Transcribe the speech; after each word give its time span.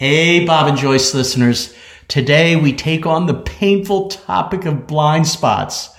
Hey, 0.00 0.46
Bob 0.46 0.66
and 0.66 0.78
Joyce 0.78 1.12
listeners. 1.12 1.74
Today 2.08 2.56
we 2.56 2.72
take 2.72 3.04
on 3.04 3.26
the 3.26 3.34
painful 3.34 4.08
topic 4.08 4.64
of 4.64 4.86
blind 4.86 5.26
spots. 5.26 5.90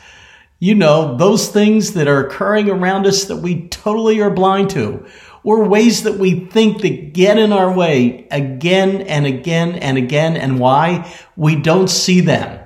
You 0.58 0.74
know, 0.74 1.18
those 1.18 1.50
things 1.50 1.94
that 1.94 2.08
are 2.08 2.26
occurring 2.26 2.68
around 2.68 3.06
us 3.06 3.26
that 3.26 3.36
we 3.36 3.68
totally 3.68 4.20
are 4.20 4.32
blind 4.32 4.72
to, 4.72 5.06
or 5.44 5.70
ways 5.70 6.02
that 6.02 6.18
we 6.18 6.48
think 6.48 6.82
that 6.82 7.14
get 7.14 7.38
in 7.38 7.54
our 7.54 7.72
way 7.72 8.28
again 8.32 9.02
and 9.04 9.28
again 9.28 9.76
and 9.76 10.00
again, 10.00 10.36
and 10.36 10.58
why 10.58 11.16
we 11.36 11.56
don't 11.56 11.88
see 11.88 12.22
them. 12.22 12.60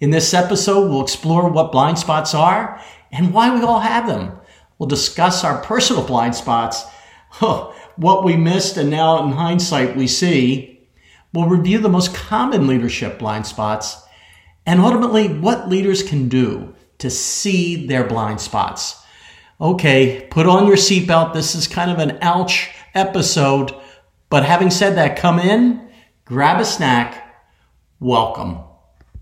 In 0.00 0.10
this 0.10 0.34
episode, 0.34 0.90
we'll 0.90 1.04
explore 1.04 1.48
what 1.48 1.70
blind 1.70 2.00
spots 2.00 2.34
are 2.34 2.82
and 3.12 3.32
why 3.32 3.54
we 3.54 3.62
all 3.62 3.78
have 3.78 4.08
them. 4.08 4.32
We'll 4.76 4.88
discuss 4.88 5.44
our 5.44 5.62
personal 5.62 6.04
blind 6.04 6.34
spots, 6.34 6.82
what 7.38 8.24
we 8.24 8.36
missed, 8.36 8.76
and 8.76 8.90
now 8.90 9.24
in 9.24 9.30
hindsight 9.30 9.96
we 9.96 10.08
see 10.08 10.69
We'll 11.32 11.48
review 11.48 11.78
the 11.78 11.88
most 11.88 12.14
common 12.14 12.66
leadership 12.66 13.18
blind 13.18 13.46
spots 13.46 14.02
and 14.66 14.80
ultimately 14.80 15.28
what 15.28 15.68
leaders 15.68 16.02
can 16.02 16.28
do 16.28 16.74
to 16.98 17.10
see 17.10 17.86
their 17.86 18.04
blind 18.04 18.40
spots. 18.40 19.02
Okay, 19.60 20.26
put 20.30 20.46
on 20.46 20.66
your 20.66 20.76
seatbelt. 20.76 21.34
This 21.34 21.54
is 21.54 21.68
kind 21.68 21.90
of 21.90 21.98
an 21.98 22.18
ouch 22.22 22.70
episode. 22.94 23.74
But 24.28 24.44
having 24.44 24.70
said 24.70 24.96
that, 24.96 25.18
come 25.18 25.38
in, 25.38 25.88
grab 26.24 26.60
a 26.60 26.64
snack. 26.64 27.34
Welcome. 28.00 28.58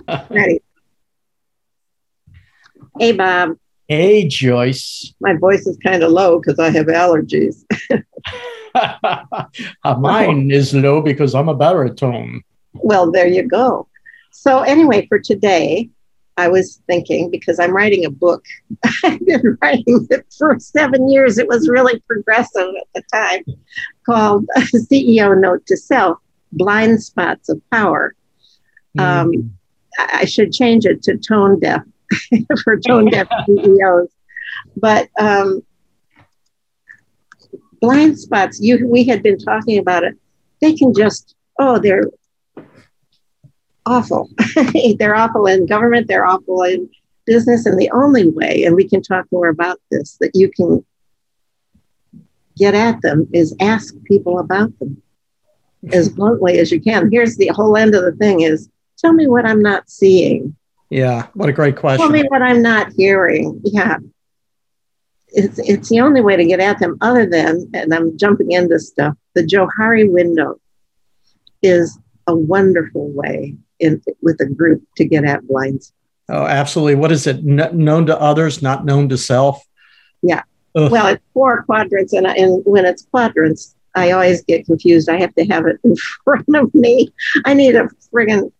Ready. 0.30 0.61
Hey, 2.99 3.13
Bob. 3.13 3.57
Hey, 3.88 4.29
Joyce. 4.29 5.15
My 5.21 5.35
voice 5.35 5.66
is 5.66 5.79
kind 5.85 6.02
of 6.02 6.11
low 6.11 6.41
because 6.41 6.59
I 6.59 6.71
have 6.71 6.87
allergies. 6.87 7.65
Mine 9.99 10.51
is 10.51 10.75
low 10.75 11.01
because 11.01 11.35
I'm 11.35 11.49
a 11.49 11.55
baritone. 11.55 12.43
Well, 12.75 13.11
there 13.11 13.27
you 13.27 13.43
go. 13.43 13.89
So, 14.31 14.60
anyway, 14.60 15.07
for 15.07 15.19
today, 15.19 15.91
I 16.37 16.49
was 16.49 16.80
thinking 16.87 17.30
because 17.30 17.59
I'm 17.59 17.75
writing 17.75 18.05
a 18.05 18.10
book. 18.10 18.45
I've 19.05 19.25
been 19.27 19.59
writing 19.60 20.07
it 20.10 20.27
for 20.37 20.59
seven 20.60 21.09
years. 21.09 21.37
It 21.37 21.49
was 21.49 21.69
really 21.69 22.01
progressive 22.07 22.69
at 22.80 22.87
the 22.95 23.02
time, 23.13 23.45
called 24.07 24.47
CEO 24.59 25.38
Note 25.38 25.66
to 25.66 25.77
Self 25.77 26.19
Blind 26.53 27.03
Spots 27.03 27.49
of 27.49 27.60
Power. 27.71 28.15
Mm. 28.97 29.03
Um, 29.03 29.59
I 29.99 30.27
should 30.27 30.53
change 30.53 30.87
it 30.87 31.03
to 31.05 31.19
tone 31.19 31.59
deaf 31.59 31.82
for 32.63 32.79
tone 32.79 33.10
deaf 33.10 33.29
CEOs. 33.47 34.09
But 34.77 35.09
um, 35.19 35.63
blind 37.80 38.18
spots, 38.18 38.60
you 38.60 38.87
we 38.87 39.04
had 39.04 39.23
been 39.23 39.38
talking 39.38 39.79
about 39.79 40.04
it, 40.04 40.16
they 40.60 40.74
can 40.74 40.93
just, 40.95 41.34
oh, 41.59 41.79
they're 41.79 42.04
awful. 43.87 44.30
they're 44.98 45.15
awful 45.15 45.46
in 45.46 45.66
government, 45.66 46.09
they're 46.09 46.26
awful 46.26 46.62
in 46.62 46.88
business. 47.26 47.66
And 47.66 47.79
the 47.79 47.90
only 47.90 48.29
way, 48.29 48.65
and 48.65 48.74
we 48.74 48.88
can 48.88 49.02
talk 49.02 49.26
more 49.30 49.48
about 49.48 49.80
this, 49.90 50.16
that 50.20 50.32
you 50.35 50.51
can 50.51 50.85
get 52.57 52.74
at 52.74 53.01
them 53.02 53.29
is 53.32 53.54
ask 53.60 53.95
people 54.04 54.38
about 54.40 54.76
them 54.79 55.01
as 55.92 56.09
bluntly 56.16 56.59
as 56.59 56.73
you 56.73 56.80
can. 56.80 57.10
Here's 57.10 57.37
the 57.37 57.48
whole 57.48 57.76
end 57.76 57.95
of 57.95 58.04
the 58.04 58.13
thing 58.13 58.40
is 58.40 58.68
tell 58.98 59.13
me 59.13 59.26
what 59.26 59.46
I'm 59.46 59.63
not 59.63 59.88
seeing. 59.88 60.57
Yeah, 60.90 61.26
what 61.35 61.48
a 61.48 61.52
great 61.52 61.76
question. 61.76 62.01
Tell 62.01 62.10
me 62.10 62.26
what 62.29 62.40
I'm 62.42 62.63
not 62.63 62.92
hearing. 62.92 63.60
Yeah 63.63 63.98
it's 65.31 65.59
it's 65.59 65.88
the 65.88 66.00
only 66.00 66.21
way 66.21 66.37
to 66.37 66.44
get 66.44 66.60
at 66.60 66.78
them 66.78 66.97
other 67.00 67.26
than 67.26 67.69
and 67.75 67.93
i'm 67.93 68.16
jumping 68.16 68.53
into 68.53 68.78
stuff 68.78 69.15
the 69.34 69.43
johari 69.43 70.10
window 70.10 70.59
is 71.62 71.98
a 72.28 72.34
wonderful 72.34 73.10
way 73.12 73.56
in 73.81 74.00
with 74.22 74.41
a 74.41 74.47
group 74.47 74.82
to 74.97 75.04
get 75.04 75.25
at 75.25 75.47
blinds. 75.48 75.93
Oh 76.28 76.44
absolutely. 76.44 76.97
What 76.97 77.10
is 77.10 77.26
it? 77.26 77.38
N- 77.38 77.70
known 77.72 78.06
to 78.06 78.20
others 78.20 78.62
not 78.62 78.84
known 78.84 79.08
to 79.08 79.19
self? 79.19 79.64
Yeah. 80.22 80.42
Ugh. 80.75 80.92
well 80.92 81.06
it's 81.06 81.25
four 81.32 81.62
quadrants 81.62 82.12
and, 82.12 82.26
and 82.26 82.62
when 82.66 82.84
it's 82.84 83.06
quadrants 83.10 83.74
i 83.97 84.10
always 84.10 84.42
get 84.42 84.66
confused. 84.66 85.08
I 85.08 85.19
have 85.19 85.34
to 85.36 85.44
have 85.47 85.66
it 85.66 85.78
in 85.82 85.97
front 86.24 86.54
of 86.54 86.72
me. 86.74 87.12
I 87.47 87.54
need 87.54 87.74
a 87.74 87.88
friggin 88.12 88.53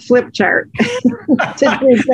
flip 0.00 0.32
chart. 0.32 0.70
this, 1.58 2.06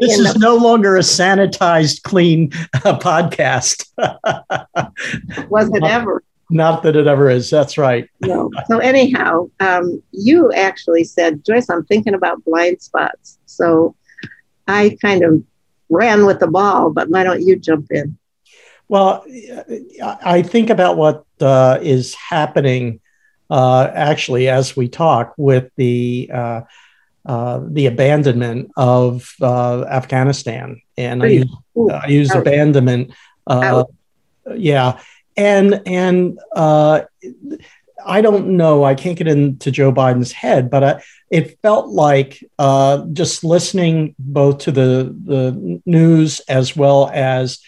this 0.00 0.18
is 0.18 0.36
no 0.36 0.56
longer 0.56 0.96
a 0.96 1.00
sanitized, 1.00 2.02
clean 2.02 2.50
uh, 2.74 2.98
podcast. 2.98 3.86
Was 5.48 5.70
it 5.74 5.84
ever? 5.84 6.22
Not 6.50 6.82
that 6.82 6.96
it 6.96 7.06
ever 7.06 7.30
is. 7.30 7.48
That's 7.48 7.78
right. 7.78 8.08
No. 8.22 8.50
So 8.66 8.78
anyhow, 8.78 9.48
um, 9.60 10.02
you 10.10 10.52
actually 10.52 11.04
said, 11.04 11.44
Joyce, 11.44 11.70
I'm 11.70 11.84
thinking 11.84 12.14
about 12.14 12.44
blind 12.44 12.82
spots. 12.82 13.38
So 13.46 13.94
I 14.66 14.96
kind 15.00 15.22
of 15.22 15.44
ran 15.88 16.26
with 16.26 16.40
the 16.40 16.48
ball, 16.48 16.90
but 16.90 17.08
why 17.08 17.22
don't 17.22 17.42
you 17.42 17.56
jump 17.56 17.86
in? 17.90 18.18
Well, 18.88 19.24
I 20.02 20.42
think 20.42 20.70
about 20.70 20.96
what 20.96 21.24
uh, 21.40 21.78
is 21.80 22.14
happening 22.14 23.00
uh, 23.48 23.88
actually 23.94 24.48
as 24.48 24.76
we 24.76 24.88
talk 24.88 25.34
with 25.36 25.70
the 25.76 26.28
uh, 27.26 27.60
the 27.68 27.86
abandonment 27.86 28.70
of 28.76 29.34
uh, 29.42 29.84
Afghanistan, 29.84 30.80
and 30.96 31.22
I 31.22 31.26
use, 31.26 31.56
I 31.92 32.06
use 32.06 32.34
abandonment. 32.34 33.12
Uh, 33.46 33.84
yeah, 34.54 35.00
and 35.36 35.82
and 35.86 36.38
uh, 36.56 37.02
I 38.04 38.20
don't 38.22 38.56
know. 38.56 38.84
I 38.84 38.94
can't 38.94 39.18
get 39.18 39.28
into 39.28 39.70
Joe 39.70 39.92
Biden's 39.92 40.32
head, 40.32 40.70
but 40.70 40.82
I, 40.82 41.02
it 41.30 41.58
felt 41.60 41.88
like 41.88 42.42
uh, 42.58 43.04
just 43.12 43.44
listening 43.44 44.14
both 44.18 44.58
to 44.60 44.72
the 44.72 45.14
the 45.24 45.82
news 45.84 46.40
as 46.48 46.74
well 46.74 47.10
as 47.12 47.58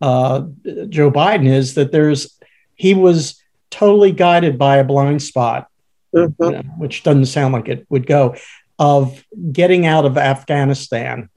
Joe 0.00 1.10
Biden 1.10 1.46
is 1.46 1.74
that 1.74 1.92
there's 1.92 2.38
he 2.74 2.94
was 2.94 3.42
totally 3.70 4.12
guided 4.12 4.58
by 4.58 4.78
a 4.78 4.84
blind 4.84 5.22
spot, 5.22 5.68
mm-hmm. 6.14 6.42
you 6.42 6.50
know, 6.50 6.62
which 6.78 7.02
doesn't 7.02 7.26
sound 7.26 7.52
like 7.52 7.68
it 7.68 7.86
would 7.90 8.06
go 8.06 8.36
of 8.82 9.24
getting 9.52 9.86
out 9.86 10.04
of 10.04 10.18
Afghanistan 10.18 11.28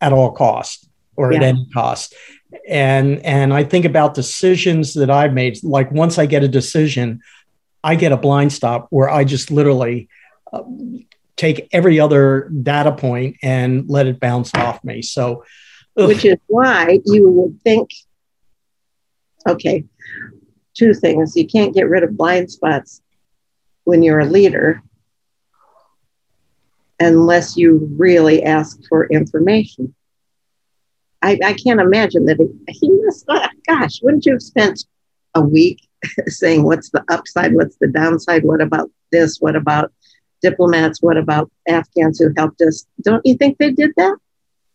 at 0.00 0.12
all 0.12 0.30
cost 0.30 0.88
or 1.16 1.32
yeah. 1.32 1.38
at 1.38 1.42
any 1.42 1.66
cost. 1.74 2.14
And 2.68 3.18
and 3.24 3.52
I 3.52 3.64
think 3.64 3.84
about 3.84 4.14
decisions 4.14 4.94
that 4.94 5.10
I've 5.10 5.34
made. 5.34 5.64
Like 5.64 5.90
once 5.90 6.16
I 6.16 6.26
get 6.26 6.44
a 6.44 6.48
decision, 6.48 7.20
I 7.82 7.96
get 7.96 8.12
a 8.12 8.16
blind 8.16 8.52
stop 8.52 8.86
where 8.90 9.10
I 9.10 9.24
just 9.24 9.50
literally 9.50 10.08
uh, 10.52 10.62
take 11.36 11.68
every 11.72 11.98
other 11.98 12.48
data 12.62 12.92
point 12.92 13.38
and 13.42 13.90
let 13.90 14.06
it 14.06 14.20
bounce 14.20 14.54
off 14.54 14.84
me. 14.84 15.02
So, 15.02 15.44
ugh. 15.96 16.06
which 16.06 16.24
is 16.24 16.36
why 16.46 17.00
you 17.04 17.28
would 17.28 17.60
think, 17.62 17.90
okay, 19.48 19.84
two 20.74 20.94
things: 20.94 21.34
you 21.34 21.48
can't 21.48 21.74
get 21.74 21.88
rid 21.88 22.04
of 22.04 22.16
blind 22.16 22.52
spots 22.52 23.02
when 23.82 24.04
you're 24.04 24.20
a 24.20 24.26
leader 24.26 24.80
unless 27.02 27.56
you 27.56 27.88
really 27.96 28.42
ask 28.42 28.78
for 28.88 29.06
information. 29.06 29.94
I, 31.22 31.38
I 31.44 31.52
can't 31.54 31.80
imagine 31.80 32.26
that 32.26 32.38
he 32.68 32.90
must, 32.90 33.24
uh, 33.28 33.48
gosh, 33.66 34.00
wouldn't 34.02 34.26
you 34.26 34.32
have 34.32 34.42
spent 34.42 34.84
a 35.34 35.40
week 35.40 35.88
saying 36.26 36.64
what's 36.64 36.90
the 36.90 37.04
upside, 37.10 37.54
what's 37.54 37.76
the 37.80 37.88
downside, 37.88 38.44
what 38.44 38.60
about 38.60 38.90
this, 39.12 39.38
what 39.38 39.56
about 39.56 39.92
diplomats, 40.40 41.00
what 41.00 41.16
about 41.16 41.50
Afghans 41.68 42.18
who 42.18 42.32
helped 42.36 42.60
us? 42.62 42.86
Don't 43.02 43.24
you 43.24 43.36
think 43.36 43.58
they 43.58 43.70
did 43.70 43.92
that? 43.96 44.16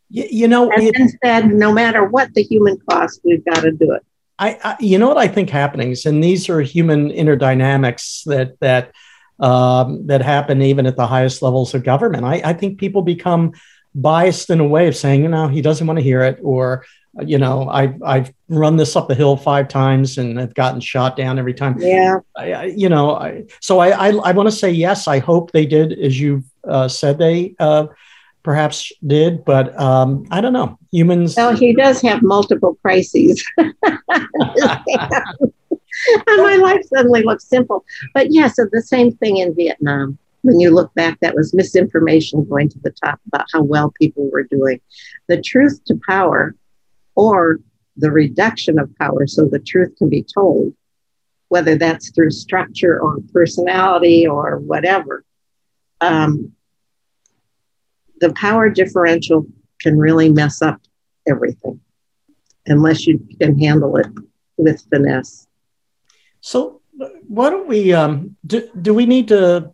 You, 0.09 0.25
you 0.29 0.47
know, 0.47 0.71
and 0.71 0.83
it, 0.83 1.17
said, 1.23 1.47
no 1.47 1.73
matter 1.73 2.05
what 2.05 2.33
the 2.33 2.43
human 2.43 2.77
cost, 2.89 3.19
we've 3.25 3.43
got 3.43 3.61
to 3.61 3.71
do 3.71 3.91
it. 3.91 4.05
I, 4.39 4.57
I, 4.63 4.75
you 4.79 4.97
know 4.97 5.07
what 5.07 5.17
I 5.17 5.27
think 5.27 5.49
happening 5.49 5.91
is, 5.91 6.05
and 6.05 6.23
these 6.23 6.47
are 6.47 6.61
human 6.61 7.09
interdynamics 7.09 8.23
that 8.25 8.59
that 8.59 8.91
um, 9.39 10.07
that 10.07 10.21
happen 10.21 10.61
even 10.61 10.85
at 10.85 10.95
the 10.95 11.07
highest 11.07 11.41
levels 11.41 11.73
of 11.73 11.83
government. 11.83 12.25
I, 12.25 12.41
I, 12.43 12.53
think 12.53 12.79
people 12.79 13.01
become 13.01 13.53
biased 13.93 14.49
in 14.49 14.59
a 14.59 14.65
way 14.65 14.87
of 14.87 14.95
saying, 14.95 15.23
you 15.23 15.29
know, 15.29 15.47
he 15.47 15.61
doesn't 15.61 15.85
want 15.85 15.99
to 15.99 16.03
hear 16.03 16.23
it, 16.23 16.39
or 16.41 16.85
you 17.21 17.37
know, 17.37 17.67
I've 17.69 18.01
I've 18.03 18.33
run 18.47 18.77
this 18.77 18.95
up 18.95 19.07
the 19.07 19.15
hill 19.15 19.37
five 19.37 19.67
times 19.67 20.17
and 20.17 20.39
I've 20.39 20.53
gotten 20.53 20.79
shot 20.79 21.15
down 21.15 21.39
every 21.39 21.53
time. 21.53 21.77
Yeah, 21.79 22.19
I, 22.35 22.65
you 22.65 22.89
know, 22.89 23.15
I, 23.15 23.45
so 23.59 23.79
I 23.79 23.89
I, 23.89 24.07
I 24.09 24.31
want 24.31 24.47
to 24.47 24.55
say 24.55 24.71
yes. 24.71 25.07
I 25.07 25.19
hope 25.19 25.51
they 25.51 25.65
did, 25.65 25.93
as 25.93 26.19
you 26.19 26.43
uh, 26.67 26.87
said 26.87 27.17
they. 27.17 27.55
Uh, 27.59 27.87
perhaps 28.43 28.93
did, 29.05 29.43
but 29.43 29.77
um, 29.77 30.25
I 30.31 30.39
don't 30.39 30.53
know. 30.53 30.79
Humans. 30.93 31.35
Well, 31.35 31.53
he 31.53 31.73
does 31.73 32.01
have 32.01 32.21
multiple 32.21 32.77
crises. 32.81 33.43
and 36.27 36.43
my 36.43 36.55
life 36.55 36.81
suddenly 36.85 37.23
looks 37.23 37.47
simple. 37.47 37.85
But 38.13 38.27
yeah, 38.31 38.47
so 38.47 38.65
the 38.71 38.81
same 38.81 39.11
thing 39.15 39.37
in 39.37 39.55
Vietnam. 39.55 40.17
When 40.43 40.59
you 40.59 40.69
look 40.69 40.93
back, 40.93 41.19
that 41.19 41.35
was 41.35 41.53
misinformation 41.53 42.45
going 42.47 42.69
to 42.69 42.79
the 42.79 42.91
top 42.91 43.19
about 43.27 43.47
how 43.51 43.63
well 43.63 43.91
people 43.91 44.29
were 44.31 44.43
doing. 44.43 44.79
The 45.27 45.41
truth 45.41 45.83
to 45.85 45.99
power 46.07 46.55
or 47.15 47.59
the 47.97 48.11
reduction 48.11 48.79
of 48.79 48.95
power 48.97 49.25
so 49.27 49.45
the 49.45 49.59
truth 49.59 49.95
can 49.97 50.09
be 50.09 50.23
told 50.23 50.73
whether 51.49 51.75
that's 51.75 52.11
through 52.11 52.31
structure 52.31 52.99
or 52.99 53.17
personality 53.33 54.27
or 54.27 54.59
whatever. 54.59 55.23
Um, 56.01 56.53
the 58.19 58.33
power 58.33 58.69
differential 58.69 59.45
can 59.79 59.97
really 59.97 60.29
mess 60.29 60.61
up 60.61 60.81
everything 61.27 61.79
unless 62.65 63.07
you 63.07 63.25
can 63.39 63.57
handle 63.57 63.95
it 63.97 64.07
with 64.57 64.85
finesse. 64.89 65.46
So, 66.47 66.79
why 67.27 67.49
don't 67.49 67.67
we 67.67 67.91
um, 67.91 68.37
do, 68.45 68.69
do 68.81 68.93
we 68.93 69.05
need 69.05 69.27
to 69.27 69.73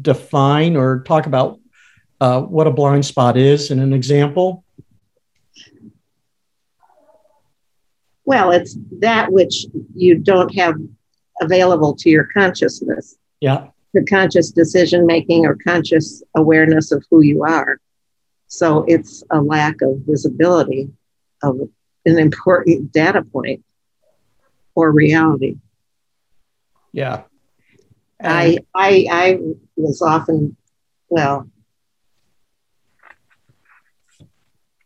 define 0.00 0.76
or 0.76 1.00
talk 1.00 1.26
about 1.26 1.58
uh, 2.20 2.40
what 2.42 2.68
a 2.68 2.70
blind 2.70 3.04
spot 3.04 3.36
is 3.36 3.72
in 3.72 3.80
an 3.80 3.92
example? 3.92 4.62
Well, 8.24 8.52
it's 8.52 8.76
that 9.00 9.32
which 9.32 9.66
you 9.92 10.18
don't 10.20 10.54
have 10.54 10.76
available 11.40 11.96
to 11.96 12.08
your 12.08 12.28
consciousness. 12.32 13.16
Yeah. 13.40 13.70
The 13.92 14.04
conscious 14.04 14.52
decision 14.52 15.04
making 15.04 15.46
or 15.46 15.56
conscious 15.56 16.22
awareness 16.36 16.92
of 16.92 17.04
who 17.10 17.22
you 17.22 17.42
are. 17.42 17.80
So 18.46 18.84
it's 18.86 19.24
a 19.32 19.42
lack 19.42 19.82
of 19.82 20.02
visibility 20.06 20.90
of 21.42 21.58
an 22.06 22.18
important 22.18 22.92
data 22.92 23.22
point 23.22 23.64
or 24.76 24.92
reality. 24.92 25.56
Yeah. 26.92 27.22
I 28.22 28.58
I 28.74 29.06
I 29.10 29.38
was 29.76 30.02
often 30.02 30.56
well 31.08 31.48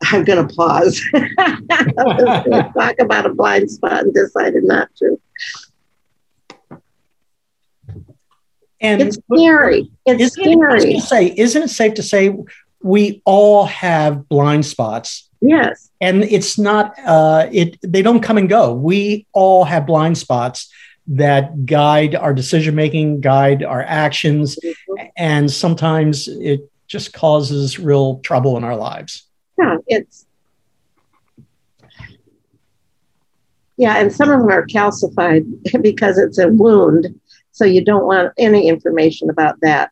I'm 0.04 0.24
going 0.24 0.46
to 0.46 0.54
pause. 0.54 1.00
talk 2.74 2.98
about 2.98 3.26
a 3.26 3.34
blind 3.34 3.70
spot 3.70 4.02
and 4.02 4.12
decided 4.12 4.64
not 4.64 4.88
to. 4.96 5.20
And 8.80 9.00
it's 9.00 9.18
scary. 9.32 9.90
It's 10.04 10.34
scary. 10.34 10.94
It, 10.94 11.02
say, 11.02 11.32
isn't 11.36 11.62
it 11.62 11.70
safe 11.70 11.94
to 11.94 12.02
say 12.02 12.36
we 12.82 13.22
all 13.24 13.66
have 13.66 14.28
blind 14.28 14.66
spots? 14.66 15.28
Yes. 15.40 15.90
And 16.00 16.24
it's 16.24 16.58
not. 16.58 16.94
Uh, 16.98 17.48
it. 17.52 17.78
They 17.82 18.02
don't 18.02 18.20
come 18.20 18.38
and 18.38 18.48
go. 18.48 18.74
We 18.74 19.26
all 19.32 19.64
have 19.64 19.86
blind 19.86 20.18
spots 20.18 20.68
that 21.06 21.66
guide 21.66 22.14
our 22.14 22.32
decision 22.32 22.74
making, 22.74 23.20
guide 23.20 23.62
our 23.62 23.82
actions, 23.82 24.56
mm-hmm. 24.56 25.06
and 25.16 25.50
sometimes 25.50 26.28
it 26.28 26.70
just 26.86 27.12
causes 27.12 27.78
real 27.78 28.18
trouble 28.20 28.56
in 28.56 28.64
our 28.64 28.76
lives. 28.76 29.26
Yeah, 29.58 29.76
it's 29.86 30.26
yeah, 33.76 33.96
and 33.96 34.12
some 34.12 34.30
of 34.30 34.40
them 34.40 34.50
are 34.50 34.66
calcified 34.66 35.44
because 35.82 36.18
it's 36.18 36.38
a 36.38 36.48
wound, 36.48 37.18
so 37.50 37.64
you 37.64 37.84
don't 37.84 38.06
want 38.06 38.32
any 38.38 38.68
information 38.68 39.30
about 39.30 39.60
that 39.62 39.90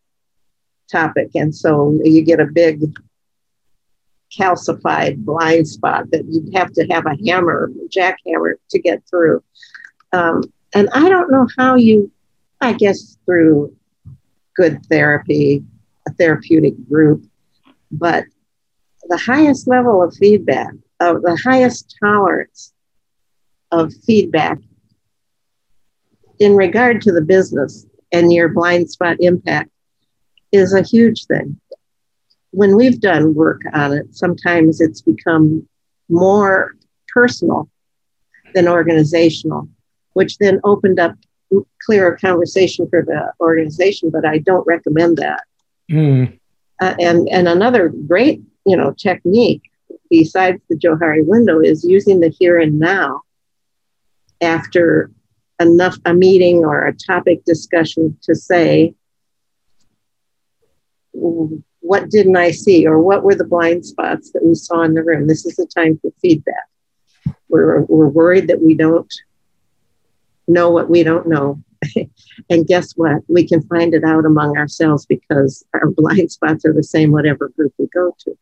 topic, 0.90 1.30
and 1.34 1.54
so 1.54 1.98
you 2.04 2.22
get 2.22 2.40
a 2.40 2.46
big 2.46 2.96
calcified 4.38 5.16
blind 5.24 5.66
spot 5.66 6.08
that 6.12 6.24
you'd 6.26 6.54
have 6.54 6.72
to 6.72 6.86
have 6.86 7.04
a 7.06 7.16
hammer, 7.26 7.70
jackhammer, 7.88 8.54
to 8.70 8.78
get 8.78 9.02
through. 9.10 9.42
Um, 10.12 10.44
and 10.75 10.88
I 10.93 11.08
don't 11.08 11.31
know 11.31 11.46
how 11.58 11.76
you, 11.76 12.11
I 12.61 12.72
guess 12.72 13.19
through 13.25 13.76
good 14.56 14.84
therapy, 14.87 15.64
a 16.08 16.12
therapeutic 16.12 16.75
group, 16.88 17.25
but 17.90 18.25
the 19.08 19.17
highest 19.17 19.67
level 19.67 20.02
of 20.02 20.14
feedback, 20.14 20.72
of 21.00 21.22
the 21.22 21.40
highest 21.43 21.96
tolerance 22.02 22.72
of 23.72 23.93
feedback 24.06 24.58
in 26.38 26.55
regard 26.55 27.02
to 27.02 27.12
the 27.12 27.23
business 27.23 27.87
and 28.12 28.32
your 28.32 28.49
blind 28.49 28.90
spot 28.90 29.16
impact 29.20 29.70
is 30.52 30.75
a 30.75 30.82
huge 30.82 31.26
thing. 31.26 31.61
When 32.50 32.76
we've 32.76 33.00
done 33.00 33.34
work 33.34 33.61
on 33.73 33.93
it, 33.93 34.14
sometimes 34.14 34.81
it's 34.81 35.00
become 35.00 35.69
more 36.08 36.75
personal 37.12 37.69
than 38.55 38.66
organizational, 38.66 39.69
which 40.12 40.38
then 40.38 40.60
opened 40.64 40.98
up 40.98 41.14
clearer 41.84 42.16
conversation 42.16 42.88
for 42.88 43.02
the 43.02 43.32
organization, 43.40 44.10
but 44.10 44.24
I 44.24 44.38
don't 44.38 44.66
recommend 44.66 45.16
that. 45.18 45.42
Mm. 45.90 46.38
Uh, 46.80 46.94
and, 46.98 47.28
and 47.28 47.48
another 47.48 47.88
great 47.88 48.42
you 48.66 48.76
know, 48.76 48.92
technique 48.92 49.62
besides 50.08 50.60
the 50.68 50.76
Johari 50.76 51.24
window 51.24 51.60
is 51.60 51.84
using 51.84 52.20
the 52.20 52.28
here 52.28 52.58
and 52.58 52.78
now 52.78 53.22
after 54.40 55.10
enough 55.60 55.96
a 56.04 56.14
meeting 56.14 56.58
or 56.58 56.86
a 56.86 56.94
topic 56.94 57.44
discussion 57.44 58.16
to 58.22 58.34
say 58.34 58.94
what 61.12 62.08
didn't 62.08 62.36
I 62.36 62.50
see 62.50 62.86
or 62.86 63.00
what 63.00 63.22
were 63.22 63.34
the 63.34 63.44
blind 63.44 63.84
spots 63.84 64.30
that 64.32 64.44
we 64.44 64.54
saw 64.54 64.82
in 64.82 64.94
the 64.94 65.02
room? 65.02 65.26
This 65.26 65.44
is 65.44 65.56
the 65.56 65.66
time 65.66 65.98
for 66.00 66.12
feedback. 66.22 66.68
We're, 67.48 67.82
we're 67.82 68.08
worried 68.08 68.48
that 68.48 68.62
we 68.62 68.74
don't 68.74 69.12
know 70.50 70.70
what 70.70 70.91
we 70.91 71.02
don't 71.02 71.29
know. 71.29 71.62
and 72.50 72.67
guess 72.67 72.93
what? 72.93 73.23
We 73.29 73.47
can 73.47 73.62
find 73.62 73.94
it 73.94 74.05
out 74.05 74.26
among 74.26 74.56
ourselves 74.56 75.06
because 75.06 75.64
our 75.75 75.91
blind 75.97 76.31
spots 76.31 76.64
are 76.64 76.73
the 76.73 76.82
same, 76.82 77.12
whatever 77.12 77.49
group 77.49 77.73
we 77.79 77.87
go 77.87 78.14
to. 78.20 78.37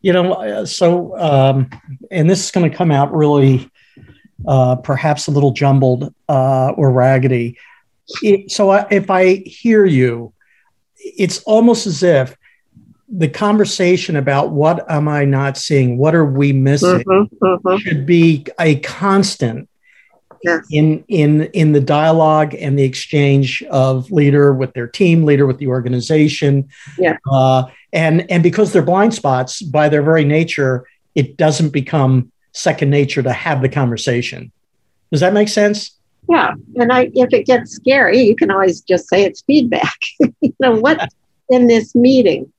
You 0.00 0.12
know, 0.12 0.32
uh, 0.34 0.66
so, 0.66 1.18
um, 1.18 1.70
and 2.10 2.28
this 2.28 2.44
is 2.44 2.50
going 2.50 2.70
to 2.70 2.76
come 2.76 2.90
out 2.90 3.12
really 3.14 3.70
uh, 4.46 4.76
perhaps 4.76 5.26
a 5.26 5.30
little 5.30 5.52
jumbled 5.52 6.14
uh, 6.28 6.70
or 6.76 6.92
raggedy. 6.92 7.58
It, 8.22 8.50
so 8.50 8.70
I, 8.70 8.86
if 8.90 9.10
I 9.10 9.36
hear 9.46 9.84
you, 9.84 10.34
it's 10.96 11.42
almost 11.44 11.86
as 11.86 12.02
if 12.02 12.36
the 13.08 13.28
conversation 13.28 14.16
about 14.16 14.52
what 14.52 14.90
am 14.90 15.08
I 15.08 15.24
not 15.24 15.56
seeing, 15.56 15.98
what 15.98 16.14
are 16.14 16.24
we 16.24 16.52
missing, 16.52 17.02
mm-hmm, 17.04 17.44
mm-hmm. 17.44 17.76
should 17.78 18.06
be 18.06 18.46
a 18.58 18.76
constant 18.80 19.68
yes. 20.42 20.66
in 20.70 21.04
in 21.08 21.42
in 21.52 21.72
the 21.72 21.80
dialogue 21.80 22.54
and 22.54 22.78
the 22.78 22.82
exchange 22.82 23.62
of 23.64 24.10
leader 24.10 24.52
with 24.52 24.72
their 24.74 24.86
team, 24.86 25.24
leader 25.24 25.46
with 25.46 25.58
the 25.58 25.68
organization. 25.68 26.68
Yeah. 26.98 27.16
Uh, 27.30 27.64
and 27.92 28.30
and 28.30 28.42
because 28.42 28.72
they're 28.72 28.82
blind 28.82 29.14
spots 29.14 29.62
by 29.62 29.88
their 29.88 30.02
very 30.02 30.24
nature, 30.24 30.86
it 31.14 31.36
doesn't 31.36 31.70
become 31.70 32.32
second 32.52 32.90
nature 32.90 33.22
to 33.22 33.32
have 33.32 33.62
the 33.62 33.68
conversation. 33.68 34.52
Does 35.10 35.20
that 35.20 35.32
make 35.32 35.48
sense? 35.48 35.92
Yeah, 36.28 36.54
and 36.76 36.92
I 36.92 37.10
if 37.14 37.32
it 37.32 37.46
gets 37.46 37.72
scary, 37.72 38.22
you 38.22 38.36
can 38.36 38.50
always 38.50 38.80
just 38.80 39.08
say 39.08 39.24
it's 39.24 39.42
feedback. 39.42 39.98
you 40.40 40.54
know 40.60 40.76
what 40.76 41.08
in 41.48 41.66
this 41.66 41.94
meeting, 41.94 42.52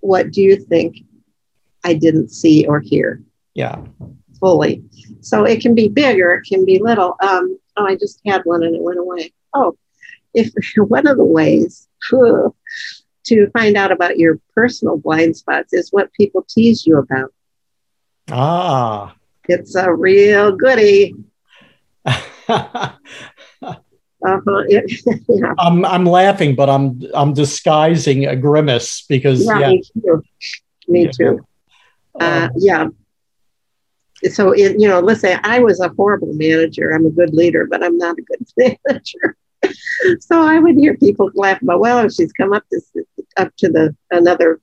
what 0.00 0.30
do 0.32 0.42
you 0.42 0.56
think 0.56 0.98
I 1.84 1.94
didn't 1.94 2.30
see 2.30 2.66
or 2.66 2.80
hear? 2.80 3.22
Yeah, 3.54 3.82
fully. 4.42 4.82
So 5.20 5.44
it 5.44 5.62
can 5.62 5.74
be 5.74 5.88
big 5.88 6.20
or 6.20 6.34
it 6.34 6.42
can 6.42 6.66
be 6.66 6.82
little. 6.82 7.14
Um, 7.22 7.58
oh, 7.76 7.86
I 7.86 7.94
just 7.94 8.20
had 8.26 8.42
one 8.44 8.64
and 8.64 8.74
it 8.74 8.82
went 8.82 8.98
away. 8.98 9.32
Oh, 9.54 9.78
if 10.34 10.50
one 10.76 11.06
of 11.06 11.16
the 11.16 11.24
ways 11.24 11.88
whew, 12.10 12.54
to 13.24 13.50
find 13.50 13.76
out 13.76 13.92
about 13.92 14.18
your 14.18 14.40
personal 14.54 14.98
blind 14.98 15.36
spots 15.36 15.72
is 15.72 15.92
what 15.92 16.12
people 16.12 16.44
tease 16.48 16.84
you 16.84 16.98
about. 16.98 17.32
Ah, 18.30 19.14
it's 19.48 19.74
a 19.76 19.92
real 19.94 20.52
goody. 20.56 21.14
uh-huh. 22.04 22.92
yeah. 24.68 25.54
I'm 25.58 25.84
I'm 25.84 26.04
laughing, 26.04 26.54
but 26.54 26.68
I'm 26.68 27.00
I'm 27.14 27.32
disguising 27.32 28.26
a 28.26 28.36
grimace 28.36 29.04
because 29.08 29.44
yeah, 29.44 29.58
yeah. 29.58 29.68
me 29.68 29.82
too. 30.00 30.22
Me 30.88 31.10
too. 31.12 31.46
Uh, 32.20 32.48
um, 32.48 32.50
yeah. 32.56 32.86
So 34.30 34.52
it, 34.52 34.78
you 34.78 34.88
know, 34.88 35.00
let's 35.00 35.20
say 35.20 35.38
I 35.42 35.58
was 35.60 35.80
a 35.80 35.88
horrible 35.90 36.32
manager. 36.34 36.90
I'm 36.90 37.06
a 37.06 37.10
good 37.10 37.34
leader, 37.34 37.66
but 37.66 37.82
I'm 37.82 37.98
not 37.98 38.16
a 38.18 38.22
good 38.22 38.46
manager. 38.86 39.36
so 40.20 40.40
I 40.40 40.58
would 40.58 40.76
hear 40.76 40.96
people 40.96 41.30
laugh 41.34 41.62
about, 41.62 41.80
well, 41.80 42.08
she's 42.08 42.32
come 42.32 42.52
up 42.52 42.64
this 42.70 42.90
up 43.36 43.54
to 43.58 43.68
the 43.68 43.96
another 44.10 44.60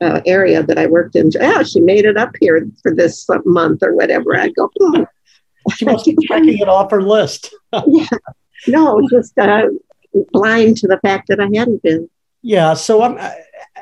uh, 0.00 0.20
area 0.26 0.62
that 0.62 0.78
I 0.78 0.86
worked 0.86 1.16
in. 1.16 1.30
Oh, 1.40 1.62
she 1.62 1.80
made 1.80 2.04
it 2.04 2.16
up 2.16 2.34
here 2.40 2.66
for 2.82 2.94
this 2.94 3.26
month 3.44 3.82
or 3.82 3.94
whatever. 3.94 4.38
I 4.38 4.48
go, 4.48 4.70
oh. 4.80 5.06
she 5.76 5.84
must 5.84 6.04
be 6.04 6.16
checking 6.26 6.58
it 6.58 6.68
off 6.68 6.90
her 6.90 7.02
list. 7.02 7.54
yeah, 7.86 8.06
no, 8.66 9.00
just 9.10 9.36
uh, 9.38 9.66
blind 10.32 10.76
to 10.78 10.88
the 10.88 10.98
fact 10.98 11.28
that 11.28 11.40
I 11.40 11.48
hadn't 11.54 11.82
been. 11.82 12.08
Yeah. 12.42 12.74
So, 12.74 13.02
um, 13.02 13.18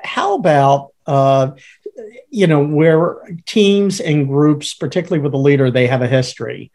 how 0.03 0.35
about 0.35 0.93
uh, 1.07 1.53
you 2.37 2.47
know 2.47 2.63
where 2.63 3.17
teams 3.47 4.01
and 4.01 4.29
groups, 4.29 4.75
particularly 4.75 5.23
with 5.23 5.35
a 5.35 5.39
leader, 5.39 5.71
they 5.71 5.87
have 5.87 6.03
a 6.03 6.09
history 6.09 6.71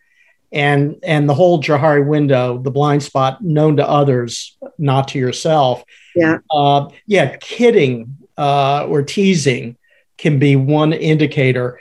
and 0.52 1.00
and 1.04 1.30
the 1.30 1.34
whole 1.34 1.62
Johari 1.62 2.06
window, 2.06 2.58
the 2.58 2.72
blind 2.72 3.04
spot 3.04 3.44
known 3.44 3.78
to 3.78 3.88
others, 3.88 4.58
not 4.78 5.10
to 5.10 5.20
yourself. 5.20 5.84
Yeah. 6.16 6.40
Uh, 6.52 6.90
yeah, 7.06 7.38
kidding 7.38 8.18
uh, 8.38 8.86
or 8.88 9.02
teasing 9.02 9.78
can 10.18 10.40
be 10.40 10.56
one 10.56 10.94
indicator. 10.94 11.80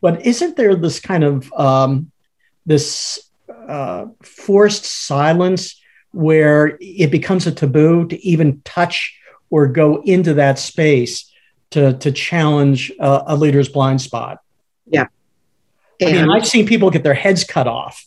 But 0.00 0.24
isn't 0.24 0.56
there 0.56 0.76
this 0.76 1.00
kind 1.00 1.24
of 1.24 1.52
um, 1.54 2.12
this 2.66 3.30
uh, 3.68 4.06
forced 4.22 4.84
silence 4.84 5.80
where 6.12 6.78
it 6.80 7.10
becomes 7.10 7.46
a 7.46 7.52
taboo 7.52 8.06
to 8.08 8.24
even 8.24 8.60
touch 8.62 9.18
or 9.50 9.66
go 9.66 10.02
into 10.02 10.34
that 10.34 10.58
space 10.58 11.30
to, 11.70 11.94
to 11.94 12.12
challenge 12.12 12.92
a, 12.98 13.24
a 13.28 13.36
leader's 13.36 13.68
blind 13.68 14.00
spot. 14.00 14.38
Yeah. 14.86 15.06
And 16.00 16.18
I 16.18 16.22
mean, 16.22 16.30
I've 16.30 16.46
seen 16.46 16.66
people 16.66 16.90
get 16.90 17.02
their 17.02 17.14
heads 17.14 17.44
cut 17.44 17.66
off, 17.66 18.06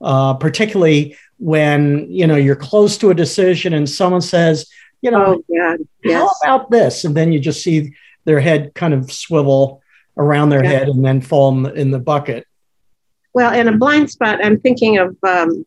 uh, 0.00 0.34
particularly 0.34 1.16
when 1.38 2.06
you 2.08 2.26
know 2.26 2.36
you're 2.36 2.54
close 2.54 2.96
to 2.98 3.10
a 3.10 3.14
decision 3.14 3.72
and 3.74 3.90
someone 3.90 4.20
says, 4.20 4.70
you 5.00 5.10
know, 5.10 5.24
oh, 5.26 5.44
yeah. 5.48 5.76
yes. 6.04 6.30
how 6.44 6.56
about 6.56 6.70
this? 6.70 7.04
And 7.04 7.16
then 7.16 7.32
you 7.32 7.40
just 7.40 7.62
see 7.62 7.94
their 8.24 8.40
head 8.40 8.72
kind 8.74 8.94
of 8.94 9.10
swivel 9.10 9.82
around 10.16 10.50
their 10.50 10.62
yeah. 10.62 10.70
head 10.70 10.88
and 10.88 11.04
then 11.04 11.20
fall 11.20 11.56
in 11.56 11.62
the, 11.64 11.72
in 11.72 11.90
the, 11.90 11.98
bucket. 11.98 12.46
Well, 13.34 13.52
in 13.52 13.66
a 13.66 13.76
blind 13.76 14.10
spot, 14.10 14.44
I'm 14.44 14.60
thinking 14.60 14.98
of 14.98 15.16
um, 15.24 15.66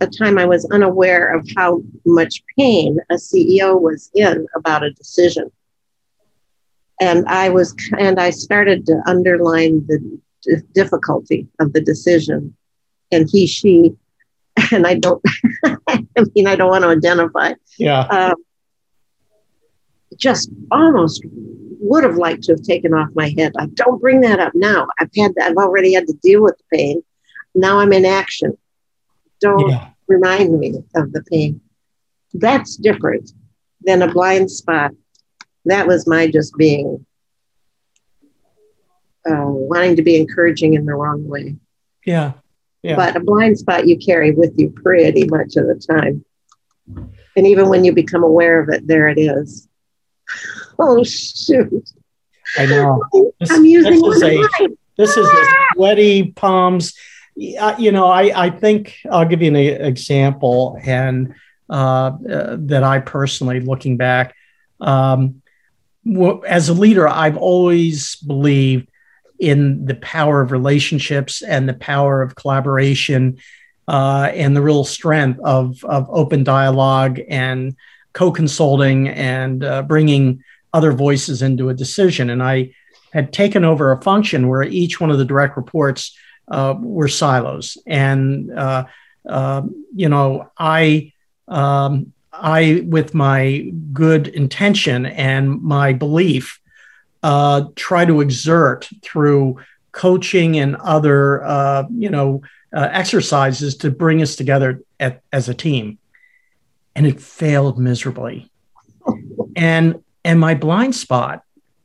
a 0.00 0.06
time 0.06 0.38
I 0.38 0.46
was 0.46 0.64
unaware 0.66 1.34
of 1.34 1.48
how 1.56 1.82
much 2.04 2.42
pain 2.58 2.98
a 3.10 3.14
CEO 3.14 3.80
was 3.80 4.10
in 4.14 4.46
about 4.54 4.82
a 4.82 4.90
decision. 4.90 5.50
And 7.00 7.26
I 7.26 7.50
was, 7.50 7.74
and 7.98 8.18
I 8.18 8.30
started 8.30 8.86
to 8.86 9.02
underline 9.06 9.86
the 9.86 10.62
difficulty 10.72 11.48
of 11.60 11.72
the 11.72 11.80
decision. 11.80 12.56
And 13.12 13.28
he, 13.30 13.46
she, 13.46 13.92
and 14.72 14.86
I 14.86 14.94
don't, 14.94 15.22
I 15.64 16.04
mean, 16.34 16.46
I 16.46 16.56
don't 16.56 16.70
want 16.70 16.84
to 16.84 16.88
identify. 16.88 17.54
Yeah. 17.78 18.00
Um, 18.00 18.34
just 20.16 20.50
almost 20.70 21.22
would 21.78 22.04
have 22.04 22.16
liked 22.16 22.44
to 22.44 22.52
have 22.52 22.62
taken 22.62 22.94
off 22.94 23.10
my 23.14 23.34
head. 23.36 23.52
I 23.58 23.66
don't 23.66 24.00
bring 24.00 24.22
that 24.22 24.40
up 24.40 24.52
now. 24.54 24.86
I've 24.98 25.10
had, 25.16 25.32
I've 25.40 25.56
already 25.56 25.94
had 25.94 26.06
to 26.06 26.14
deal 26.14 26.42
with 26.42 26.56
the 26.56 26.76
pain. 26.76 27.02
Now 27.54 27.78
I'm 27.80 27.92
in 27.92 28.04
action. 28.04 28.56
Don't 29.40 29.70
yeah. 29.70 29.90
remind 30.08 30.58
me 30.58 30.74
of 30.94 31.12
the 31.12 31.22
pain. 31.30 31.60
That's 32.34 32.76
different 32.76 33.32
than 33.82 34.02
a 34.02 34.12
blind 34.12 34.50
spot. 34.50 34.92
That 35.64 35.86
was 35.86 36.06
my 36.06 36.30
just 36.30 36.54
being 36.56 37.06
uh, 39.28 39.46
wanting 39.46 39.96
to 39.96 40.02
be 40.02 40.16
encouraging 40.16 40.74
in 40.74 40.86
the 40.86 40.94
wrong 40.94 41.26
way. 41.26 41.56
Yeah. 42.04 42.32
Yeah. 42.82 42.96
But 42.96 43.16
a 43.16 43.20
blind 43.20 43.58
spot 43.58 43.88
you 43.88 43.98
carry 43.98 44.30
with 44.30 44.54
you 44.56 44.70
pretty 44.70 45.24
much 45.26 45.56
of 45.56 45.66
the 45.66 45.74
time. 45.74 46.24
And 47.36 47.46
even 47.46 47.68
when 47.68 47.84
you 47.84 47.92
become 47.92 48.22
aware 48.22 48.60
of 48.60 48.68
it, 48.68 48.86
there 48.86 49.08
it 49.08 49.18
is. 49.18 49.68
Oh, 50.78 51.02
shoot. 51.04 51.88
I 52.58 52.66
know. 52.66 53.02
This, 53.40 53.50
I'm 53.50 53.64
using 53.64 54.02
this 54.02 54.16
is 54.16 54.22
a, 54.22 54.68
This 54.98 55.16
is 55.16 55.26
a 55.26 55.44
sweaty 55.72 56.32
palms. 56.32 56.92
You 57.36 57.92
know, 57.92 58.06
I, 58.06 58.46
I 58.46 58.50
think 58.50 58.96
I'll 59.10 59.26
give 59.26 59.42
you 59.42 59.48
an 59.48 59.56
example, 59.56 60.78
and 60.82 61.34
uh, 61.68 62.12
uh, 62.30 62.56
that 62.60 62.82
I 62.82 63.00
personally, 63.00 63.60
looking 63.60 63.98
back, 63.98 64.34
um, 64.80 65.42
as 66.46 66.68
a 66.68 66.74
leader, 66.74 67.06
I've 67.06 67.36
always 67.36 68.16
believed 68.16 68.88
in 69.38 69.84
the 69.84 69.96
power 69.96 70.40
of 70.40 70.50
relationships 70.50 71.42
and 71.42 71.68
the 71.68 71.74
power 71.74 72.22
of 72.22 72.36
collaboration 72.36 73.36
uh, 73.86 74.30
and 74.32 74.56
the 74.56 74.62
real 74.62 74.84
strength 74.84 75.38
of, 75.44 75.84
of 75.84 76.08
open 76.10 76.42
dialogue 76.42 77.20
and 77.28 77.76
co-consulting 78.12 79.08
and 79.08 79.62
uh, 79.62 79.82
bringing 79.82 80.42
other 80.72 80.92
voices 80.92 81.42
into 81.42 81.68
a 81.68 81.74
decision. 81.74 82.30
And 82.30 82.42
I 82.42 82.72
had 83.12 83.32
taken 83.32 83.64
over 83.64 83.92
a 83.92 84.00
function 84.00 84.48
where 84.48 84.62
each 84.62 85.00
one 85.00 85.10
of 85.10 85.18
the 85.18 85.24
direct 85.24 85.56
reports 85.56 86.16
uh, 86.48 86.74
were 86.78 87.08
silos. 87.08 87.78
And, 87.86 88.52
uh, 88.52 88.84
uh, 89.28 89.62
you 89.94 90.08
know, 90.08 90.50
I, 90.58 91.12
um, 91.48 92.12
I, 92.32 92.84
with 92.86 93.14
my 93.14 93.72
good 93.92 94.28
intention 94.28 95.06
and 95.06 95.62
my 95.62 95.92
belief, 95.92 96.60
uh, 97.22 97.64
try 97.74 98.04
to 98.04 98.20
exert 98.20 98.88
through 99.02 99.58
coaching 99.92 100.58
and 100.58 100.76
other, 100.76 101.42
uh, 101.44 101.84
you 101.90 102.10
know, 102.10 102.42
uh, 102.74 102.88
exercises 102.92 103.76
to 103.78 103.90
bring 103.90 104.20
us 104.22 104.36
together 104.36 104.82
at, 105.00 105.22
as 105.32 105.48
a 105.48 105.54
team. 105.54 105.98
And 106.94 107.06
it 107.06 107.20
failed 107.20 107.78
miserably. 107.78 108.50
And 109.54 110.02
and 110.24 110.40
my 110.40 110.54
blind 110.54 110.94
spot, 110.94 111.42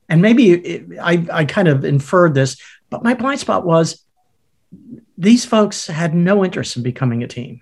and 0.10 0.22
maybe 0.22 0.52
it, 0.52 1.00
I, 1.00 1.26
I 1.32 1.46
kind 1.46 1.68
of 1.68 1.86
inferred 1.86 2.34
this, 2.34 2.58
but 2.90 3.04
my 3.04 3.14
blind 3.14 3.40
spot 3.40 3.66
was 3.66 4.04
these 5.22 5.46
folks 5.46 5.86
had 5.86 6.16
no 6.16 6.44
interest 6.44 6.76
in 6.78 6.84
becoming 6.84 7.22
a 7.22 7.28
team. 7.28 7.62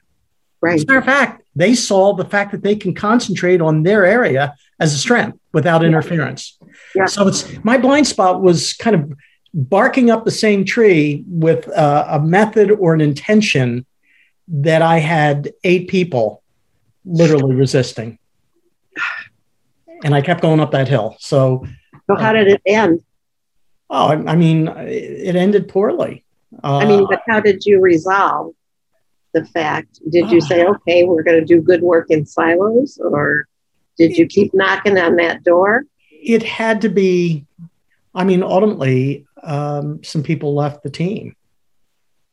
Right. 0.61 0.75
As 0.75 0.83
a 0.83 0.85
matter 0.87 0.99
of 0.99 1.05
fact, 1.05 1.43
they 1.55 1.75
saw 1.75 2.13
the 2.13 2.23
fact 2.23 2.51
that 2.53 2.63
they 2.63 2.75
can 2.75 2.93
concentrate 2.93 3.59
on 3.59 3.83
their 3.83 4.05
area 4.05 4.55
as 4.79 4.93
a 4.93 4.97
strength 4.97 5.37
without 5.53 5.83
interference. 5.83 6.57
Yeah. 6.95 7.05
So 7.05 7.27
it's 7.27 7.63
my 7.63 7.77
blind 7.77 8.07
spot 8.07 8.41
was 8.41 8.73
kind 8.73 8.95
of 8.95 9.13
barking 9.53 10.09
up 10.09 10.23
the 10.23 10.31
same 10.31 10.63
tree 10.63 11.23
with 11.27 11.67
uh, 11.69 12.05
a 12.09 12.19
method 12.21 12.71
or 12.71 12.93
an 12.93 13.01
intention 13.01 13.85
that 14.47 14.81
I 14.81 14.99
had 14.99 15.51
eight 15.63 15.89
people 15.89 16.43
literally 17.03 17.55
resisting. 17.55 18.19
And 20.03 20.15
I 20.15 20.21
kept 20.21 20.41
going 20.41 20.61
up 20.61 20.71
that 20.71 20.87
hill. 20.87 21.17
So, 21.19 21.65
so 22.07 22.15
how 22.15 22.29
uh, 22.29 22.33
did 22.33 22.47
it 22.47 22.61
end? 22.65 23.03
Oh, 23.89 24.07
I, 24.07 24.31
I 24.31 24.35
mean, 24.35 24.69
it 24.69 25.35
ended 25.35 25.67
poorly. 25.67 26.23
Uh, 26.63 26.77
I 26.77 26.85
mean, 26.85 27.05
but 27.09 27.21
how 27.27 27.39
did 27.39 27.65
you 27.65 27.79
resolve 27.79 28.53
the 29.33 29.45
fact? 29.45 29.99
Did 30.09 30.31
you 30.31 30.41
say, 30.41 30.65
okay, 30.65 31.03
we're 31.03 31.23
going 31.23 31.39
to 31.39 31.45
do 31.45 31.61
good 31.61 31.81
work 31.81 32.07
in 32.09 32.25
silos, 32.25 32.97
or 32.97 33.47
did 33.97 34.17
you 34.17 34.25
keep 34.25 34.53
knocking 34.53 34.97
on 34.97 35.15
that 35.17 35.43
door? 35.43 35.83
It 36.11 36.43
had 36.43 36.81
to 36.81 36.89
be. 36.89 37.45
I 38.15 38.23
mean, 38.23 38.41
ultimately, 38.41 39.27
um, 39.43 40.03
some 40.03 40.23
people 40.23 40.55
left 40.55 40.81
the 40.83 40.89
team 40.89 41.35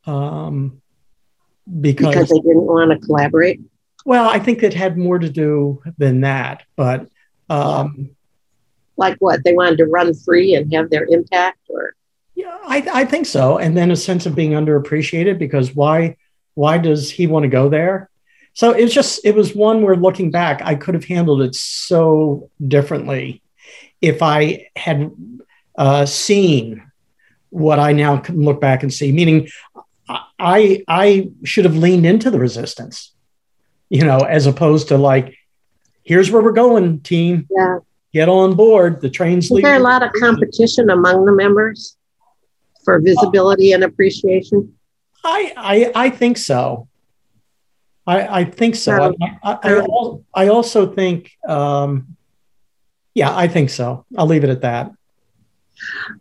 um, 0.06 0.80
because, 1.80 2.14
because 2.14 2.28
they 2.30 2.40
didn't 2.40 2.64
want 2.64 2.90
to 2.92 3.06
collaborate. 3.06 3.60
Well, 4.04 4.28
I 4.28 4.38
think 4.38 4.62
it 4.62 4.72
had 4.72 4.96
more 4.96 5.18
to 5.18 5.28
do 5.28 5.82
than 5.98 6.20
that, 6.20 6.62
but 6.76 7.08
um, 7.50 8.10
like 8.96 9.16
what 9.18 9.42
they 9.44 9.52
wanted 9.52 9.78
to 9.78 9.86
run 9.86 10.14
free 10.14 10.54
and 10.54 10.72
have 10.72 10.90
their 10.90 11.04
impact, 11.04 11.58
or 11.68 11.95
yeah, 12.36 12.58
I, 12.66 12.86
I 12.92 13.04
think 13.06 13.24
so. 13.26 13.58
And 13.58 13.74
then 13.74 13.90
a 13.90 13.96
sense 13.96 14.26
of 14.26 14.34
being 14.34 14.52
underappreciated 14.52 15.38
because 15.38 15.74
why 15.74 16.18
why 16.54 16.78
does 16.78 17.10
he 17.10 17.26
want 17.26 17.44
to 17.44 17.48
go 17.48 17.68
there? 17.68 18.10
So 18.52 18.70
it's 18.70 18.94
just 18.94 19.24
it 19.24 19.34
was 19.34 19.54
one 19.54 19.82
where 19.82 19.96
looking 19.96 20.30
back, 20.30 20.60
I 20.62 20.74
could 20.74 20.94
have 20.94 21.04
handled 21.04 21.40
it 21.42 21.54
so 21.54 22.50
differently 22.66 23.42
if 24.02 24.22
I 24.22 24.68
had 24.76 25.10
uh, 25.76 26.04
seen 26.04 26.82
what 27.48 27.78
I 27.78 27.92
now 27.92 28.18
can 28.18 28.42
look 28.42 28.60
back 28.60 28.82
and 28.82 28.92
see. 28.92 29.12
Meaning, 29.12 29.48
I 30.08 30.84
I 30.86 31.30
should 31.44 31.64
have 31.64 31.76
leaned 31.76 32.04
into 32.04 32.30
the 32.30 32.38
resistance, 32.38 33.12
you 33.88 34.04
know, 34.04 34.18
as 34.18 34.46
opposed 34.46 34.88
to 34.88 34.98
like, 34.98 35.34
here's 36.02 36.30
where 36.30 36.42
we're 36.42 36.52
going, 36.52 37.00
team. 37.00 37.48
Yeah. 37.50 37.78
Get 38.12 38.28
on 38.30 38.54
board. 38.56 39.02
The 39.02 39.10
train's 39.10 39.46
Is 39.46 39.50
leaving. 39.50 39.68
there 39.70 39.76
a 39.76 39.82
lot 39.82 40.02
of 40.02 40.10
competition 40.14 40.88
among 40.88 41.26
the 41.26 41.32
members 41.32 41.96
for 42.86 42.98
visibility 43.00 43.72
and 43.72 43.84
appreciation? 43.84 44.72
I, 45.22 45.52
I, 45.56 45.92
I 46.06 46.10
think 46.10 46.38
so. 46.38 46.88
I, 48.06 48.40
I 48.40 48.44
think 48.44 48.76
so. 48.76 49.02
Um, 49.02 49.14
I, 49.42 49.58
I, 50.34 50.44
I, 50.44 50.48
also 50.48 50.94
think, 50.94 51.32
um, 51.48 52.16
yeah, 53.12 53.36
I 53.36 53.48
think 53.48 53.70
so. 53.70 54.06
I'll 54.16 54.26
leave 54.26 54.44
it 54.44 54.50
at 54.50 54.60
that. 54.62 54.92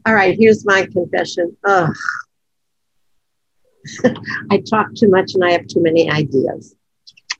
All 0.05 0.15
right, 0.15 0.35
here's 0.37 0.65
my 0.65 0.87
confession. 0.87 1.55
Ugh. 1.63 1.95
I 4.51 4.63
talk 4.67 4.95
too 4.95 5.07
much 5.07 5.35
and 5.35 5.45
I 5.45 5.51
have 5.51 5.67
too 5.67 5.83
many 5.83 6.09
ideas. 6.09 6.75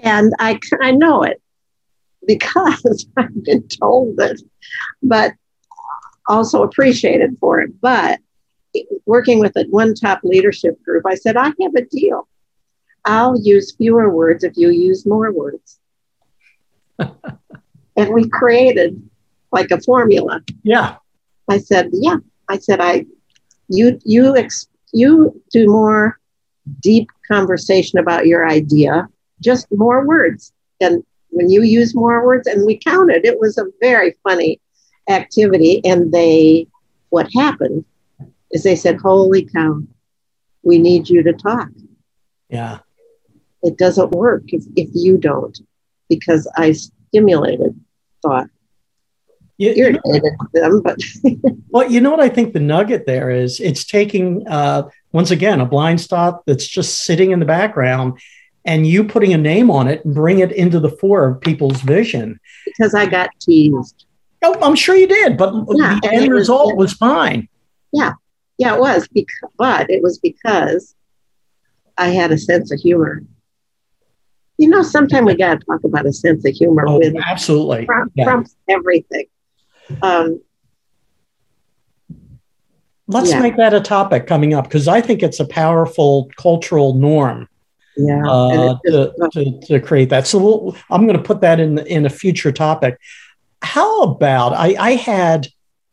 and 0.00 0.32
I, 0.40 0.58
I 0.82 0.90
know 0.90 1.22
it 1.22 1.40
because 2.26 3.06
I've 3.16 3.44
been 3.44 3.68
told 3.68 4.20
it, 4.20 4.42
but 5.00 5.34
also 6.28 6.62
appreciated 6.62 7.36
for 7.40 7.60
it. 7.60 7.80
But 7.80 8.20
working 9.06 9.40
with 9.40 9.56
a 9.56 9.64
one 9.70 9.94
top 9.94 10.20
leadership 10.22 10.82
group, 10.84 11.04
I 11.06 11.14
said, 11.14 11.36
I 11.36 11.46
have 11.46 11.74
a 11.76 11.84
deal. 11.84 12.28
I'll 13.04 13.40
use 13.40 13.74
fewer 13.74 14.10
words 14.10 14.44
if 14.44 14.56
you 14.56 14.70
use 14.70 15.06
more 15.06 15.32
words. 15.32 15.80
and 16.98 18.12
we 18.12 18.28
created 18.28 19.02
like 19.50 19.70
a 19.70 19.80
formula. 19.80 20.42
Yeah. 20.62 20.96
I 21.48 21.58
said, 21.58 21.88
yeah. 21.92 22.16
I 22.48 22.58
said, 22.58 22.80
I, 22.80 23.06
you, 23.68 23.98
you, 24.04 24.36
ex, 24.36 24.68
you 24.92 25.40
do 25.50 25.66
more 25.66 26.18
deep 26.80 27.08
conversation 27.26 27.98
about 27.98 28.26
your 28.26 28.48
idea, 28.48 29.08
just 29.40 29.66
more 29.72 30.06
words. 30.06 30.52
And 30.80 31.04
when 31.30 31.48
you 31.50 31.62
use 31.62 31.94
more 31.94 32.24
words, 32.24 32.46
and 32.46 32.66
we 32.66 32.78
counted, 32.78 33.24
it 33.24 33.38
was 33.38 33.58
a 33.58 33.66
very 33.80 34.14
funny 34.22 34.60
activity. 35.08 35.80
And 35.84 36.12
they, 36.12 36.66
what 37.10 37.28
happened 37.34 37.84
is 38.50 38.62
they 38.62 38.76
said, 38.76 38.98
Holy 39.00 39.44
cow, 39.44 39.80
we 40.62 40.78
need 40.78 41.08
you 41.08 41.22
to 41.22 41.32
talk. 41.32 41.68
Yeah. 42.48 42.78
It 43.62 43.76
doesn't 43.76 44.12
work 44.12 44.44
if, 44.48 44.64
if 44.76 44.88
you 44.94 45.18
don't, 45.18 45.58
because 46.08 46.50
I 46.56 46.72
stimulated 46.72 47.78
thought. 48.22 48.48
You, 49.56 49.70
you 49.70 49.92
know, 49.92 50.00
Irritated 50.06 50.32
them, 50.52 50.82
but 50.82 51.00
well, 51.70 51.90
you 51.90 52.00
know 52.00 52.12
what 52.12 52.20
I 52.20 52.28
think 52.28 52.52
the 52.52 52.60
nugget 52.60 53.06
there 53.06 53.28
is? 53.28 53.58
It's 53.58 53.84
taking, 53.84 54.46
uh, 54.46 54.88
once 55.10 55.32
again, 55.32 55.60
a 55.60 55.66
blind 55.66 56.00
spot 56.00 56.42
that's 56.46 56.66
just 56.66 57.02
sitting 57.02 57.32
in 57.32 57.40
the 57.40 57.44
background 57.44 58.20
and 58.64 58.86
you 58.86 59.02
putting 59.02 59.32
a 59.32 59.38
name 59.38 59.70
on 59.70 59.88
it 59.88 60.04
and 60.04 60.14
bring 60.14 60.38
it 60.38 60.52
into 60.52 60.78
the 60.78 60.90
fore 60.90 61.26
of 61.26 61.40
people's 61.40 61.80
vision. 61.80 62.38
because 62.66 62.94
I 62.94 63.06
got 63.06 63.30
teased. 63.40 64.04
Oh, 64.42 64.56
I'm 64.62 64.74
sure 64.76 64.94
you 64.94 65.06
did, 65.08 65.36
but 65.36 65.52
Yeah, 65.74 65.98
the 66.02 66.10
end 66.12 66.28
was- 66.32 66.40
result 66.40 66.76
was 66.76 66.92
fine. 66.92 67.48
Yeah, 67.92 68.12
yeah, 68.58 68.74
it 68.74 68.80
was, 68.80 69.08
because, 69.08 69.50
but 69.56 69.90
it 69.90 70.02
was 70.02 70.18
because 70.18 70.94
I 71.96 72.08
had 72.08 72.30
a 72.30 72.38
sense 72.38 72.70
of 72.72 72.78
humor. 72.78 73.22
You 74.58 74.68
know, 74.68 74.82
sometimes 74.82 75.26
we 75.26 75.36
got 75.36 75.60
to 75.60 75.66
talk 75.66 75.84
about 75.84 76.06
a 76.06 76.12
sense 76.12 76.44
of 76.44 76.52
humor 76.54 76.84
Oh, 76.86 76.98
with 76.98 77.14
absolutely. 77.26 77.86
Trump, 77.86 78.12
Yeah. 78.14 78.24
trumps 78.24 78.54
everything. 78.68 79.26
Um, 80.02 80.40
Let's 83.10 83.30
Yeah. 83.30 83.40
make 83.40 83.56
that 83.56 83.72
a 83.72 83.80
topic 83.80 84.26
coming 84.26 84.52
up 84.52 84.64
because 84.64 84.86
I 84.86 85.00
think 85.00 85.22
it's 85.22 85.40
a 85.40 85.46
powerful 85.46 86.28
cultural 86.36 86.92
norm 86.92 87.48
yeah, 87.96 88.22
uh, 88.28 88.76
to, 88.84 89.12
to, 89.32 89.60
to 89.62 89.80
create 89.80 90.10
that. 90.10 90.26
So 90.26 90.38
we'll, 90.38 90.76
I'm 90.90 91.06
going 91.06 91.16
to 91.16 91.22
put 91.22 91.40
that 91.40 91.58
in 91.58 91.78
in 91.78 92.04
a 92.04 92.10
future 92.10 92.52
topic. 92.52 92.98
How 93.62 94.02
about 94.02 94.52
I, 94.52 94.76
I 94.78 94.90
had 94.92 95.48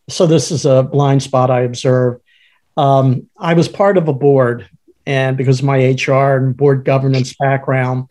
so 0.07 0.27
this 0.27 0.51
is 0.51 0.65
a 0.65 0.83
blind 0.83 1.23
spot 1.23 1.49
I 1.49 1.61
observed. 1.61 2.21
Um, 2.77 3.27
I 3.39 3.53
was 3.53 3.67
part 3.67 3.97
of 3.97 4.07
a 4.07 4.13
board, 4.13 4.69
and 5.05 5.35
because 5.37 5.59
of 5.59 5.65
my 5.65 5.77
HR 5.77 6.35
and 6.37 6.55
board 6.55 6.85
governance 6.85 7.33
background, 7.39 8.09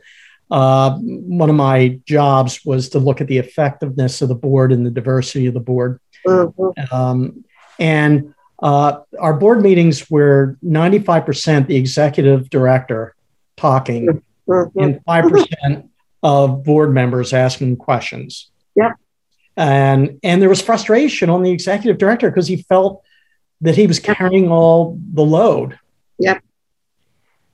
uh, 0.50 0.96
one 0.98 1.50
of 1.50 1.56
my 1.56 2.00
jobs 2.06 2.64
was 2.64 2.88
to 2.90 2.98
look 2.98 3.20
at 3.20 3.28
the 3.28 3.38
effectiveness 3.38 4.22
of 4.22 4.28
the 4.28 4.34
board 4.34 4.72
and 4.72 4.84
the 4.84 4.90
diversity 4.90 5.46
of 5.46 5.54
the 5.54 5.60
board. 5.60 6.00
Mhm. 6.26 6.92
Um, 6.92 7.44
and 7.78 8.34
uh, 8.62 9.00
our 9.20 9.34
board 9.34 9.62
meetings 9.62 10.10
were 10.10 10.56
95% 10.64 11.66
the 11.68 11.76
executive 11.76 12.48
director 12.50 13.14
talking 13.56 14.22
Mhm. 14.48 14.70
and 14.76 15.00
5% 15.04 15.88
of 16.22 16.64
board 16.64 16.92
members 16.92 17.32
asking 17.32 17.76
questions. 17.76 18.50
Yep. 18.76 18.92
And, 19.56 20.18
and 20.22 20.42
there 20.42 20.48
was 20.48 20.60
frustration 20.60 21.30
on 21.30 21.42
the 21.42 21.50
executive 21.50 21.98
director 21.98 22.30
because 22.30 22.48
he 22.48 22.62
felt 22.62 23.02
that 23.60 23.76
he 23.76 23.86
was 23.86 24.00
carrying 24.00 24.50
all 24.50 24.98
the 25.12 25.22
load. 25.22 25.78
Yep. 26.18 26.42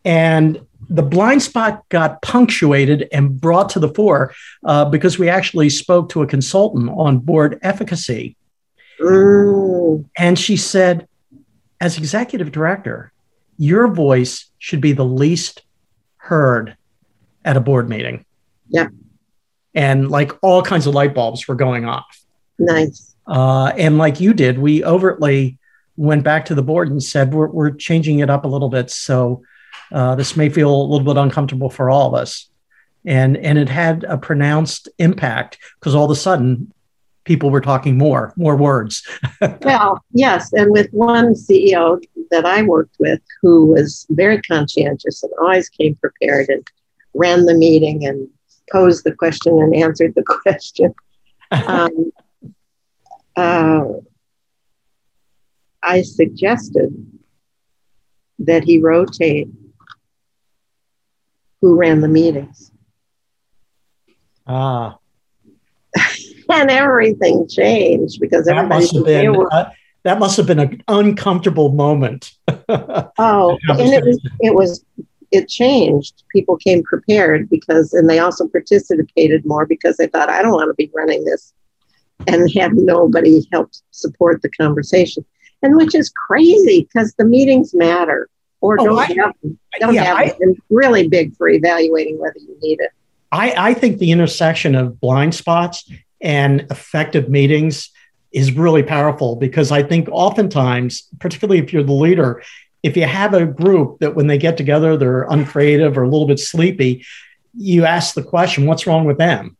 And 0.04 0.60
the 0.88 1.02
blind 1.02 1.42
spot 1.42 1.88
got 1.88 2.20
punctuated 2.22 3.08
and 3.12 3.40
brought 3.40 3.70
to 3.70 3.78
the 3.78 3.88
fore 3.88 4.34
uh, 4.64 4.86
because 4.86 5.18
we 5.18 5.28
actually 5.28 5.70
spoke 5.70 6.08
to 6.10 6.22
a 6.22 6.26
consultant 6.26 6.90
on 6.90 7.18
board 7.18 7.58
efficacy. 7.62 8.36
Mm, 9.00 10.06
And 10.18 10.38
she 10.38 10.56
said, 10.56 11.06
as 11.80 11.96
executive 11.96 12.50
director, 12.50 13.12
your 13.56 13.88
voice 13.88 14.50
should 14.58 14.80
be 14.80 14.92
the 14.92 15.04
least 15.04 15.62
heard 16.16 16.76
at 17.44 17.56
a 17.56 17.60
board 17.60 17.88
meeting. 17.88 18.24
Yeah. 18.68 18.88
And 19.74 20.10
like 20.10 20.32
all 20.42 20.62
kinds 20.62 20.86
of 20.86 20.94
light 20.94 21.14
bulbs 21.14 21.46
were 21.46 21.54
going 21.54 21.84
off. 21.84 22.20
nice. 22.58 23.14
Uh, 23.26 23.72
and 23.76 23.96
like 23.96 24.20
you 24.20 24.34
did, 24.34 24.58
we 24.58 24.84
overtly 24.84 25.56
went 25.96 26.24
back 26.24 26.46
to 26.46 26.54
the 26.54 26.62
board 26.62 26.90
and 26.90 27.02
said, 27.02 27.32
we're, 27.32 27.46
we're 27.46 27.70
changing 27.70 28.18
it 28.18 28.30
up 28.30 28.44
a 28.44 28.48
little 28.48 28.68
bit. 28.68 28.90
So 28.90 29.42
uh, 29.92 30.16
this 30.16 30.36
may 30.36 30.48
feel 30.48 30.74
a 30.74 30.82
little 30.82 31.04
bit 31.04 31.16
uncomfortable 31.16 31.70
for 31.70 31.90
all 31.90 32.08
of 32.08 32.14
us. 32.14 32.48
And, 33.04 33.36
and 33.36 33.56
it 33.58 33.68
had 33.68 34.04
a 34.04 34.18
pronounced 34.18 34.88
impact 34.98 35.58
because 35.78 35.94
all 35.94 36.06
of 36.06 36.10
a 36.10 36.16
sudden 36.16 36.72
people 37.24 37.50
were 37.50 37.60
talking 37.60 37.96
more, 37.96 38.32
more 38.36 38.56
words. 38.56 39.06
Well, 39.62 40.02
yes, 40.12 40.52
and 40.52 40.70
with 40.70 40.90
one 40.90 41.34
CEO 41.34 42.02
that 42.30 42.44
I 42.44 42.62
worked 42.62 42.96
with 42.98 43.20
who 43.40 43.66
was 43.66 44.06
very 44.10 44.40
conscientious 44.42 45.22
and 45.22 45.32
always 45.40 45.68
came 45.68 45.94
prepared 45.96 46.48
and 46.48 46.66
ran 47.14 47.46
the 47.46 47.54
meeting 47.54 48.06
and 48.06 48.28
posed 48.70 49.04
the 49.04 49.14
question 49.14 49.58
and 49.58 49.74
answered 49.74 50.14
the 50.14 50.22
question. 50.42 50.94
Um, 51.50 52.12
uh, 53.36 53.84
I 55.82 56.02
suggested 56.02 56.94
that 58.40 58.64
he 58.64 58.78
rotate 58.78 59.48
who 61.60 61.76
ran 61.76 62.00
the 62.00 62.08
meetings. 62.08 62.70
ah. 64.46 64.98
And 66.52 66.68
everything 66.68 67.46
changed 67.48 68.20
because 68.20 68.46
that 68.46 68.56
everybody 68.56 68.82
must 68.82 68.94
have 68.96 69.04
been 69.04 69.34
were 69.34 69.54
uh, 69.54 69.70
that 70.02 70.18
must 70.18 70.36
have 70.36 70.46
been 70.46 70.58
an 70.58 70.82
uncomfortable 70.88 71.70
moment. 71.70 72.32
Oh, 73.18 73.58
and 73.68 73.80
it 73.80 74.04
was 74.04 74.20
it 74.40 74.54
was 74.54 74.84
it 75.30 75.48
changed. 75.48 76.22
People 76.30 76.56
came 76.56 76.82
prepared 76.82 77.48
because, 77.48 77.92
and 77.92 78.08
they 78.08 78.18
also 78.18 78.48
participated 78.48 79.44
more 79.46 79.66
because 79.66 79.96
they 79.96 80.06
thought, 80.06 80.28
I 80.28 80.42
don't 80.42 80.52
want 80.52 80.70
to 80.70 80.74
be 80.74 80.90
running 80.94 81.24
this, 81.24 81.52
and 82.26 82.50
have 82.54 82.72
nobody 82.74 83.46
help 83.52 83.70
support 83.92 84.42
the 84.42 84.50
conversation, 84.50 85.24
and 85.62 85.76
which 85.76 85.94
is 85.94 86.10
crazy 86.10 86.82
because 86.92 87.14
the 87.14 87.24
meetings 87.24 87.72
matter 87.74 88.28
or 88.60 88.80
Oh, 88.80 88.84
don't 88.84 88.98
I- 88.98 89.06
have 89.06 89.34
them. 89.42 89.58
Don't 89.78 89.94
yeah, 89.94 90.04
have 90.04 90.16
I, 90.18 90.36
them. 90.38 90.54
Really 90.68 91.08
big 91.08 91.34
for 91.36 91.48
evaluating 91.48 92.18
whether 92.18 92.38
you 92.38 92.56
need 92.60 92.80
it. 92.80 92.90
I, 93.32 93.54
I 93.70 93.74
think 93.74 93.98
the 93.98 94.10
intersection 94.10 94.74
of 94.74 95.00
blind 95.00 95.34
spots 95.34 95.88
and 96.20 96.62
effective 96.70 97.28
meetings 97.28 97.90
is 98.32 98.52
really 98.52 98.82
powerful 98.82 99.36
because 99.36 99.70
I 99.72 99.82
think 99.82 100.08
oftentimes, 100.10 101.08
particularly 101.20 101.60
if 101.60 101.72
you're 101.72 101.82
the 101.84 101.92
leader, 101.92 102.42
if 102.82 102.96
you 102.96 103.04
have 103.04 103.34
a 103.34 103.46
group 103.46 103.98
that 104.00 104.14
when 104.14 104.26
they 104.26 104.38
get 104.38 104.56
together, 104.56 104.96
they're 104.96 105.24
uncreative 105.24 105.98
or 105.98 106.02
a 106.02 106.08
little 106.08 106.26
bit 106.26 106.38
sleepy, 106.40 107.04
you 107.54 107.84
ask 107.84 108.14
the 108.14 108.22
question, 108.22 108.66
what's 108.66 108.86
wrong 108.86 109.04
with 109.04 109.18
them? 109.18 109.56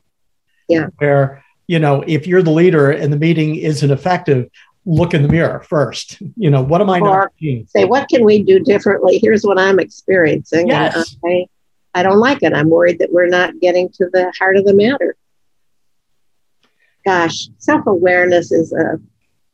Yeah. 0.69 0.89
Where, 0.99 1.45
you 1.67 1.79
know, 1.79 2.03
if 2.07 2.27
you're 2.27 2.43
the 2.43 2.51
leader 2.51 2.91
and 2.91 3.13
the 3.13 3.19
meeting 3.19 3.57
isn't 3.57 3.91
effective, 3.91 4.49
look 4.87 5.13
in 5.13 5.23
the 5.23 5.29
mirror 5.29 5.61
first. 5.61 6.19
You 6.37 6.51
know, 6.51 6.63
what 6.63 6.81
am 6.81 6.89
I 6.91 7.01
Or- 7.01 7.09
not 7.09 7.33
seeing? 7.39 7.67
Say, 7.67 7.85
what 7.85 8.09
can 8.09 8.25
we 8.25 8.43
do 8.43 8.61
differently? 8.61 9.19
Here's 9.19 9.45
what 9.45 9.59
I'm 9.59 9.79
experiencing. 9.79 10.69
Yes. 10.69 11.17
I, 11.25 11.47
I 11.95 12.03
don't 12.03 12.19
like 12.19 12.43
it. 12.43 12.55
I'm 12.55 12.71
worried 12.71 13.01
that 13.01 13.13
we're 13.13 13.27
not 13.29 13.59
getting 13.61 13.89
to 13.91 14.09
the 14.13 14.33
heart 14.39 14.57
of 14.57 14.65
the 14.65 14.75
matter. 14.75 15.17
Gosh, 17.05 17.49
self 17.59 17.87
awareness 17.87 18.53
is 18.53 18.73
a 18.73 19.01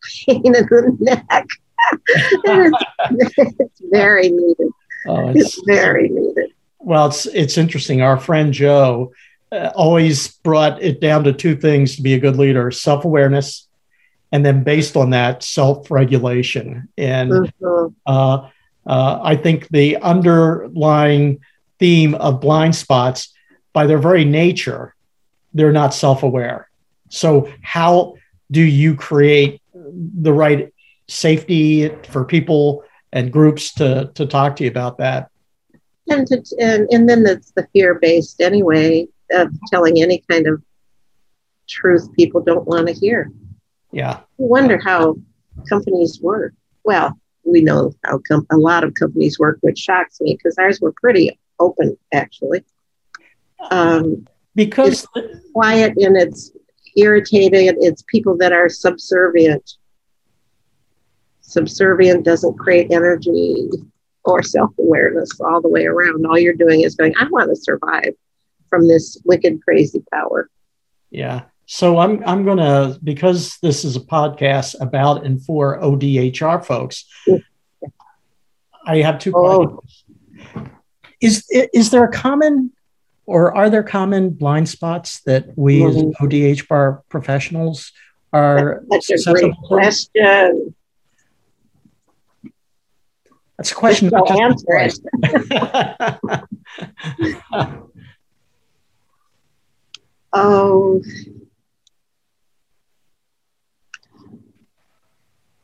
pain 0.26 0.44
in 0.44 0.52
the 0.52 0.96
neck. 1.00 1.46
it's, 2.08 2.85
it's 3.10 3.80
very 3.90 4.28
needed. 4.30 4.68
Oh, 5.06 5.28
It's 5.28 5.60
very 5.66 6.08
needed. 6.08 6.50
Well, 6.78 7.06
it's 7.06 7.26
it's 7.26 7.58
interesting. 7.58 8.00
Our 8.02 8.18
friend 8.18 8.52
Joe 8.52 9.12
uh, 9.52 9.70
always 9.74 10.28
brought 10.28 10.82
it 10.82 11.00
down 11.00 11.24
to 11.24 11.32
two 11.32 11.56
things 11.56 11.96
to 11.96 12.02
be 12.02 12.14
a 12.14 12.18
good 12.20 12.36
leader: 12.36 12.70
self 12.70 13.04
awareness, 13.04 13.66
and 14.32 14.44
then 14.44 14.62
based 14.62 14.96
on 14.96 15.10
that, 15.10 15.42
self 15.42 15.90
regulation. 15.90 16.88
And 16.96 17.30
Mhm. 17.32 17.94
uh, 18.06 18.48
uh, 18.86 19.18
I 19.22 19.34
think 19.36 19.68
the 19.68 19.96
underlying 19.98 21.40
theme 21.78 22.14
of 22.14 22.40
blind 22.40 22.74
spots, 22.76 23.32
by 23.72 23.86
their 23.86 23.98
very 23.98 24.24
nature, 24.24 24.94
they're 25.54 25.72
not 25.72 25.92
self 25.94 26.22
aware. 26.22 26.68
So, 27.08 27.50
how 27.62 28.14
do 28.50 28.62
you 28.62 28.94
create 28.94 29.60
the 29.74 30.32
right 30.32 30.72
safety 31.08 31.88
for 32.08 32.24
people 32.24 32.84
and 33.12 33.32
groups 33.32 33.72
to 33.74 34.10
to 34.14 34.26
talk 34.26 34.56
to 34.56 34.64
you 34.64 34.70
about 34.70 34.98
that? 34.98 35.30
And, 36.08 36.26
to, 36.28 36.42
and 36.60 36.88
and 36.90 37.08
then 37.08 37.26
it's 37.26 37.52
the 37.52 37.66
fear 37.72 37.94
based 37.94 38.40
anyway 38.40 39.08
of 39.32 39.50
telling 39.70 40.00
any 40.00 40.22
kind 40.30 40.46
of 40.46 40.62
truth 41.68 42.12
people 42.14 42.40
don't 42.40 42.66
want 42.66 42.86
to 42.86 42.92
hear. 42.92 43.30
Yeah. 43.92 44.18
I 44.18 44.22
wonder 44.36 44.78
how 44.78 45.16
companies 45.68 46.20
work. 46.20 46.52
Well, 46.84 47.18
we 47.44 47.60
know 47.60 47.92
how 48.04 48.20
com- 48.26 48.46
a 48.50 48.56
lot 48.56 48.84
of 48.84 48.94
companies 48.94 49.38
work, 49.38 49.58
which 49.60 49.78
shocks 49.78 50.20
me 50.20 50.34
because 50.34 50.56
ours 50.58 50.80
were 50.80 50.92
pretty 50.92 51.38
open, 51.58 51.96
actually. 52.12 52.64
Um, 53.70 54.26
because 54.54 55.06
quiet 55.52 55.94
and 55.96 56.16
it's 56.16 56.52
irritated. 56.96 57.76
It's 57.80 58.02
people 58.02 58.36
that 58.38 58.52
are 58.52 58.68
subservient. 58.68 59.74
Subservient 61.46 62.24
doesn't 62.24 62.58
create 62.58 62.90
energy 62.90 63.68
or 64.24 64.42
self 64.42 64.72
awareness 64.78 65.30
all 65.40 65.60
the 65.60 65.68
way 65.68 65.86
around. 65.86 66.26
All 66.26 66.38
you're 66.38 66.54
doing 66.54 66.80
is 66.80 66.96
going, 66.96 67.14
I 67.16 67.28
want 67.28 67.50
to 67.50 67.56
survive 67.56 68.14
from 68.68 68.88
this 68.88 69.20
wicked, 69.24 69.62
crazy 69.62 70.02
power. 70.12 70.50
yeah 71.10 71.42
so 71.68 71.98
i'm 71.98 72.22
i'm 72.26 72.44
going 72.44 72.58
to 72.58 72.98
because 73.02 73.58
this 73.60 73.84
is 73.84 73.96
a 73.96 74.00
podcast 74.00 74.74
about 74.80 75.24
and 75.24 75.44
for 75.44 75.80
odhr 75.80 76.64
folks. 76.64 77.04
I 78.86 78.98
have 78.98 79.18
two 79.18 79.32
oh. 79.34 79.66
questions. 79.66 80.04
Is 81.20 81.44
is 81.50 81.90
there 81.90 82.04
a 82.04 82.12
common 82.12 82.72
or 83.26 83.56
are 83.56 83.68
there 83.68 83.82
common 83.82 84.30
blind 84.30 84.68
spots 84.68 85.20
that 85.22 85.46
we 85.56 85.80
mm-hmm. 85.80 86.08
as 86.08 86.14
ODHR 86.20 87.00
professionals 87.08 87.92
are 88.32 88.84
That's 88.88 89.10
a 89.10 89.32
great 89.32 89.52
question. 89.64 90.74
That's 93.56 93.72
a 93.72 93.74
question. 93.74 94.10
So 94.10 94.26
answer 94.26 94.66
it. 94.68 94.98
oh, 100.32 101.02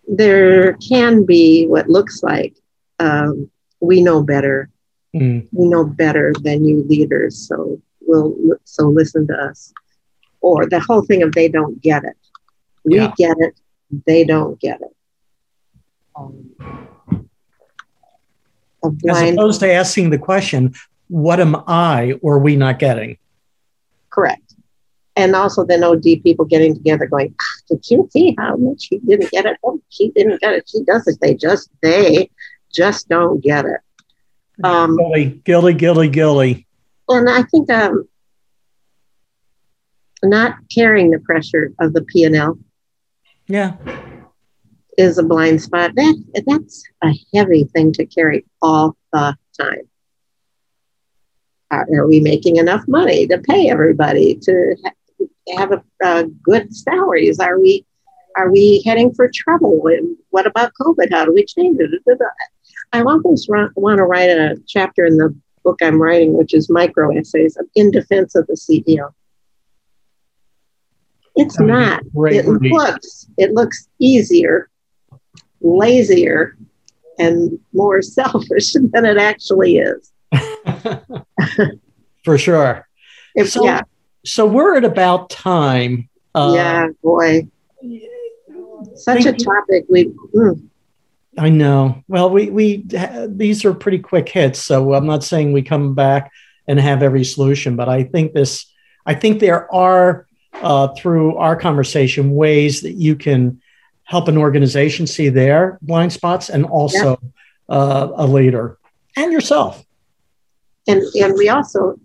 there 0.09 0.75
can 0.75 1.25
be 1.25 1.67
what 1.67 1.89
looks 1.89 2.23
like 2.23 2.57
um, 3.03 3.51
we 3.81 4.01
know 4.01 4.23
better. 4.23 4.71
Mm. 5.15 5.49
We 5.53 5.67
know 5.67 5.85
better 5.85 6.33
than 6.41 6.65
you 6.65 6.85
leaders, 6.85 7.47
so 7.47 7.81
we'll 8.01 8.35
so 8.65 8.89
listen 8.89 9.27
to 9.27 9.35
us. 9.35 9.73
Or 10.41 10.67
the 10.67 10.81
whole 10.81 11.03
thing 11.03 11.23
of 11.23 11.33
they 11.33 11.49
don't 11.49 11.81
get 11.83 12.05
it. 12.05 12.17
We 12.85 12.97
yeah. 12.97 13.13
get 13.17 13.37
it, 13.39 13.61
they 14.07 14.25
don't 14.25 14.59
get 14.61 14.81
it. 14.81 14.97
Um, 16.17 16.51
As 19.09 19.31
opposed 19.31 19.61
to 19.61 19.73
asking 19.73 20.11
the 20.11 20.19
question, 20.19 20.75
what 21.09 21.41
am 21.41 21.57
I 21.67 22.19
or 22.23 22.39
we 22.39 22.57
not 22.57 22.79
getting? 22.79 23.19
Correct 24.11 24.53
and 25.17 25.37
also 25.37 25.65
then 25.65 25.85
OD 25.85 26.03
people 26.23 26.45
getting 26.45 26.75
together 26.75 27.07
going, 27.07 27.35
ah, 27.41 27.61
did 27.69 27.91
you 27.91 28.09
see 28.11 28.35
how 28.39 28.57
much 28.57 28.89
she 28.89 28.99
didn't 28.99 29.31
get 29.31 29.47
it? 29.47 29.59
Oh, 29.65 29.81
she 29.91 30.11
didn't 30.11 30.41
get 30.41 30.55
it. 30.55 30.69
She 30.69 30.83
does 30.85 31.07
it. 31.07 31.19
They 31.21 31.35
just, 31.35 31.71
they 31.83 32.31
just 32.73 33.09
don't 33.09 33.43
get 33.43 33.67
it. 33.67 33.81
Um, 34.65 34.97
guilty, 34.97 35.41
guilty, 35.45 35.75
guilty, 35.75 36.09
guilty. 36.09 36.67
And 37.09 37.29
I 37.29 37.43
think 37.43 37.71
um, 37.71 38.09
not 40.23 40.57
carrying 40.75 41.11
the 41.11 41.19
pressure 41.19 41.73
of 41.79 41.93
the 41.93 42.03
P&L. 42.03 42.59
Yeah. 43.49 43.77
Is 45.03 45.19
a 45.19 45.23
blind 45.23 45.61
spot. 45.61 45.95
That, 45.95 46.43
that's 46.47 46.85
a 47.03 47.13
heavy 47.35 47.65
thing 47.65 47.93
to 47.95 48.07
carry 48.07 48.45
all 48.61 48.97
the 49.13 49.37
time 49.61 49.89
are 51.73 52.07
we 52.07 52.21
making 52.21 52.57
enough 52.57 52.87
money 52.87 53.27
to 53.27 53.39
pay 53.39 53.71
everybody 53.71 54.35
to 54.43 54.77
have 55.57 55.73
a, 55.73 55.83
uh, 56.05 56.25
good 56.43 56.75
salaries? 56.75 57.41
Are 57.41 57.59
we 57.59 57.87
are 58.37 58.51
we 58.51 58.83
heading 58.87 59.13
for 59.13 59.31
trouble? 59.33 59.89
And 59.89 60.17
what 60.31 60.47
about 60.47 60.73
COVID? 60.81 61.13
How 61.13 61.27
do 61.27 61.35
we 61.35 61.45
change 61.45 61.79
it? 61.81 62.19
I 62.93 63.03
almost 63.03 63.49
want 63.51 63.99
to 63.99 64.05
write 64.05 64.31
a 64.31 64.57
chapter 64.67 65.05
in 65.05 65.19
the 65.19 65.35
book 65.65 65.79
I'm 65.83 66.01
writing, 66.01 66.33
which 66.33 66.55
is 66.55 66.71
micro 66.71 67.15
essays 67.17 67.59
in 67.75 67.91
defense 67.91 68.35
of 68.35 68.47
the 68.47 68.55
CEO. 68.55 69.13
It's 71.37 71.59
not. 71.61 72.03
It 72.05 72.47
looks 72.47 73.27
it 73.39 73.53
looks 73.53 73.89
easier, 73.99 74.69
lazier, 75.63 76.57
and 77.19 77.59
more 77.73 78.03
selfish 78.03 78.73
than 78.73 79.05
it 79.05 79.17
actually 79.17 79.79
is. 79.79 80.13
For 82.25 82.39
sure. 82.39 82.87
If, 83.35 83.51
so, 83.51 83.65
yeah 83.65 83.83
so 84.25 84.47
we're 84.47 84.77
at 84.77 84.85
about 84.85 85.31
time. 85.31 86.09
Uh, 86.35 86.53
yeah, 86.55 86.89
boy. 87.03 87.49
Such 88.95 89.27
a 89.27 89.33
topic. 89.33 89.85
We. 89.89 90.07
Mm. 90.35 90.69
I 91.39 91.49
know. 91.49 92.03
Well, 92.09 92.31
we 92.31 92.51
we 92.51 92.85
these 93.27 93.65
are 93.65 93.75
pretty 93.75 93.99
quick 93.99 94.29
hits, 94.29 94.63
so 94.63 94.95
I'm 94.95 95.07
not 95.07 95.25
saying 95.25 95.53
we 95.53 95.63
come 95.63 95.95
back 95.95 96.31
and 96.69 96.79
have 96.79 97.03
every 97.03 97.25
solution, 97.25 97.77
but 97.77 97.89
I 97.89 98.05
think 98.05 98.33
this. 98.33 98.67
I 99.05 99.15
think 99.15 99.41
there 99.41 99.73
are 99.75 100.27
uh, 100.55 100.89
through 100.95 101.37
our 101.37 101.57
conversation 101.57 102.35
ways 102.35 102.83
that 102.83 102.93
you 102.93 103.17
can 103.17 103.61
help 104.13 104.29
an 104.29 104.37
organization 104.37 105.07
see 105.07 105.31
their 105.31 105.79
blind 105.81 106.13
spots 106.13 106.51
and 106.51 106.67
also 106.67 107.19
yeah. 107.23 107.75
uh, 107.75 108.13
a 108.17 108.27
leader 108.27 108.79
and 109.17 109.33
yourself. 109.33 109.87
And 110.87 111.01
and 111.15 111.33
we 111.35 111.49
also 111.49 111.99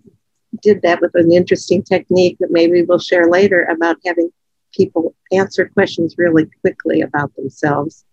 did 0.61 0.81
that 0.83 1.01
with 1.01 1.11
an 1.15 1.33
interesting 1.33 1.83
technique 1.83 2.37
that 2.39 2.49
maybe 2.49 2.81
we'll 2.83 3.07
share 3.11 3.29
later 3.29 3.63
about 3.65 3.97
having 4.05 4.29
people 4.73 5.13
answer 5.33 5.67
questions 5.67 6.15
really 6.17 6.47
quickly 6.61 7.01
about 7.01 7.35
themselves 7.35 8.05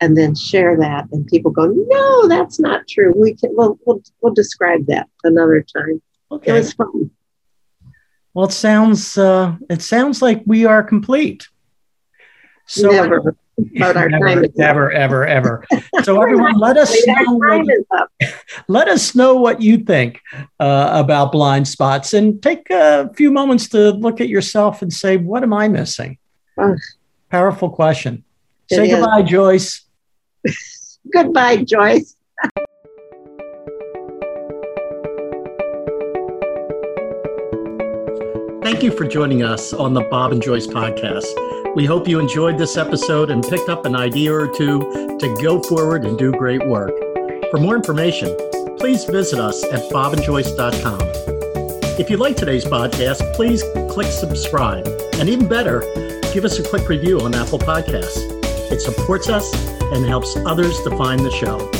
and 0.00 0.16
then 0.16 0.36
share 0.36 0.76
that 0.76 1.06
and 1.10 1.26
people 1.26 1.50
go 1.50 1.66
no 1.66 2.28
that's 2.28 2.60
not 2.60 2.86
true. 2.86 3.12
We 3.16 3.34
can 3.34 3.50
we'll, 3.56 3.80
we'll, 3.84 4.00
we'll 4.20 4.34
describe 4.34 4.86
that 4.86 5.08
another 5.24 5.60
time. 5.76 6.00
Okay. 6.30 6.52
It 6.52 6.54
was 6.54 6.72
fun. 6.72 7.10
Well 8.32 8.46
it 8.46 8.52
sounds 8.52 9.18
uh, 9.18 9.56
it 9.68 9.82
sounds 9.82 10.22
like 10.22 10.44
we 10.46 10.66
are 10.66 10.84
complete 10.84 11.48
so 12.66 12.90
Never 12.90 13.36
about 13.76 13.96
our 13.96 14.08
never, 14.08 14.26
time. 14.26 14.52
Never, 14.56 14.90
ever, 14.92 15.26
ever. 15.26 15.64
So 16.02 16.20
everyone, 16.20 16.58
let 16.58 16.76
us 16.76 16.94
know. 17.06 17.34
What, 17.34 18.08
let 18.68 18.88
us 18.88 19.14
know 19.14 19.36
what 19.36 19.60
you 19.60 19.78
think 19.78 20.20
uh, 20.60 20.90
about 20.92 21.32
blind 21.32 21.66
spots, 21.66 22.12
and 22.12 22.42
take 22.42 22.68
a 22.70 23.10
few 23.14 23.30
moments 23.30 23.68
to 23.70 23.90
look 23.92 24.20
at 24.20 24.28
yourself 24.28 24.82
and 24.82 24.92
say, 24.92 25.16
"What 25.16 25.42
am 25.42 25.52
I 25.52 25.68
missing?" 25.68 26.18
Powerful 27.30 27.70
question. 27.70 28.24
It 28.70 28.76
say 28.76 28.88
is. 28.88 28.94
goodbye, 28.94 29.22
Joyce. 29.22 29.84
goodbye, 31.12 31.56
Joyce. 31.56 32.16
Thank 38.62 38.82
you 38.82 38.90
for 38.90 39.06
joining 39.06 39.44
us 39.44 39.72
on 39.72 39.94
the 39.94 40.02
Bob 40.10 40.32
and 40.32 40.42
Joyce 40.42 40.66
podcast. 40.66 41.45
We 41.76 41.84
hope 41.84 42.08
you 42.08 42.18
enjoyed 42.18 42.56
this 42.56 42.78
episode 42.78 43.28
and 43.28 43.46
picked 43.46 43.68
up 43.68 43.84
an 43.84 43.94
idea 43.94 44.32
or 44.32 44.48
two 44.48 45.18
to 45.20 45.38
go 45.42 45.62
forward 45.62 46.06
and 46.06 46.16
do 46.16 46.32
great 46.32 46.66
work. 46.66 46.90
For 47.50 47.58
more 47.58 47.76
information, 47.76 48.34
please 48.78 49.04
visit 49.04 49.38
us 49.38 49.62
at 49.64 49.80
bobandjoyce.com. 49.92 51.00
If 52.00 52.08
you 52.08 52.16
like 52.16 52.34
today's 52.34 52.64
podcast, 52.64 53.34
please 53.34 53.62
click 53.90 54.06
subscribe. 54.06 54.88
And 55.16 55.28
even 55.28 55.48
better, 55.48 55.80
give 56.32 56.46
us 56.46 56.58
a 56.58 56.66
quick 56.66 56.88
review 56.88 57.20
on 57.20 57.34
Apple 57.34 57.58
Podcasts. 57.58 58.24
It 58.72 58.80
supports 58.80 59.28
us 59.28 59.54
and 59.92 60.06
helps 60.06 60.34
others 60.46 60.80
to 60.84 60.96
find 60.96 61.20
the 61.20 61.30
show. 61.30 61.70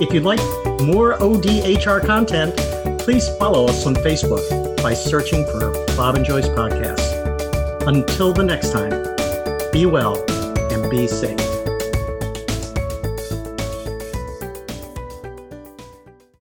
If 0.00 0.12
you'd 0.12 0.24
like 0.24 0.40
more 0.82 1.16
ODHR 1.18 2.04
content, 2.04 2.56
please 2.98 3.28
follow 3.38 3.66
us 3.66 3.86
on 3.86 3.94
Facebook 3.94 4.82
by 4.82 4.92
searching 4.92 5.46
for 5.52 5.72
Bob 5.96 6.16
and 6.16 6.24
Joyce 6.24 6.48
Podcast. 6.48 7.86
Until 7.86 8.32
the 8.32 8.42
next 8.42 8.72
time, 8.72 9.09
be 9.72 9.86
well 9.86 10.24
and 10.72 10.90
be 10.90 11.06
safe. 11.06 11.49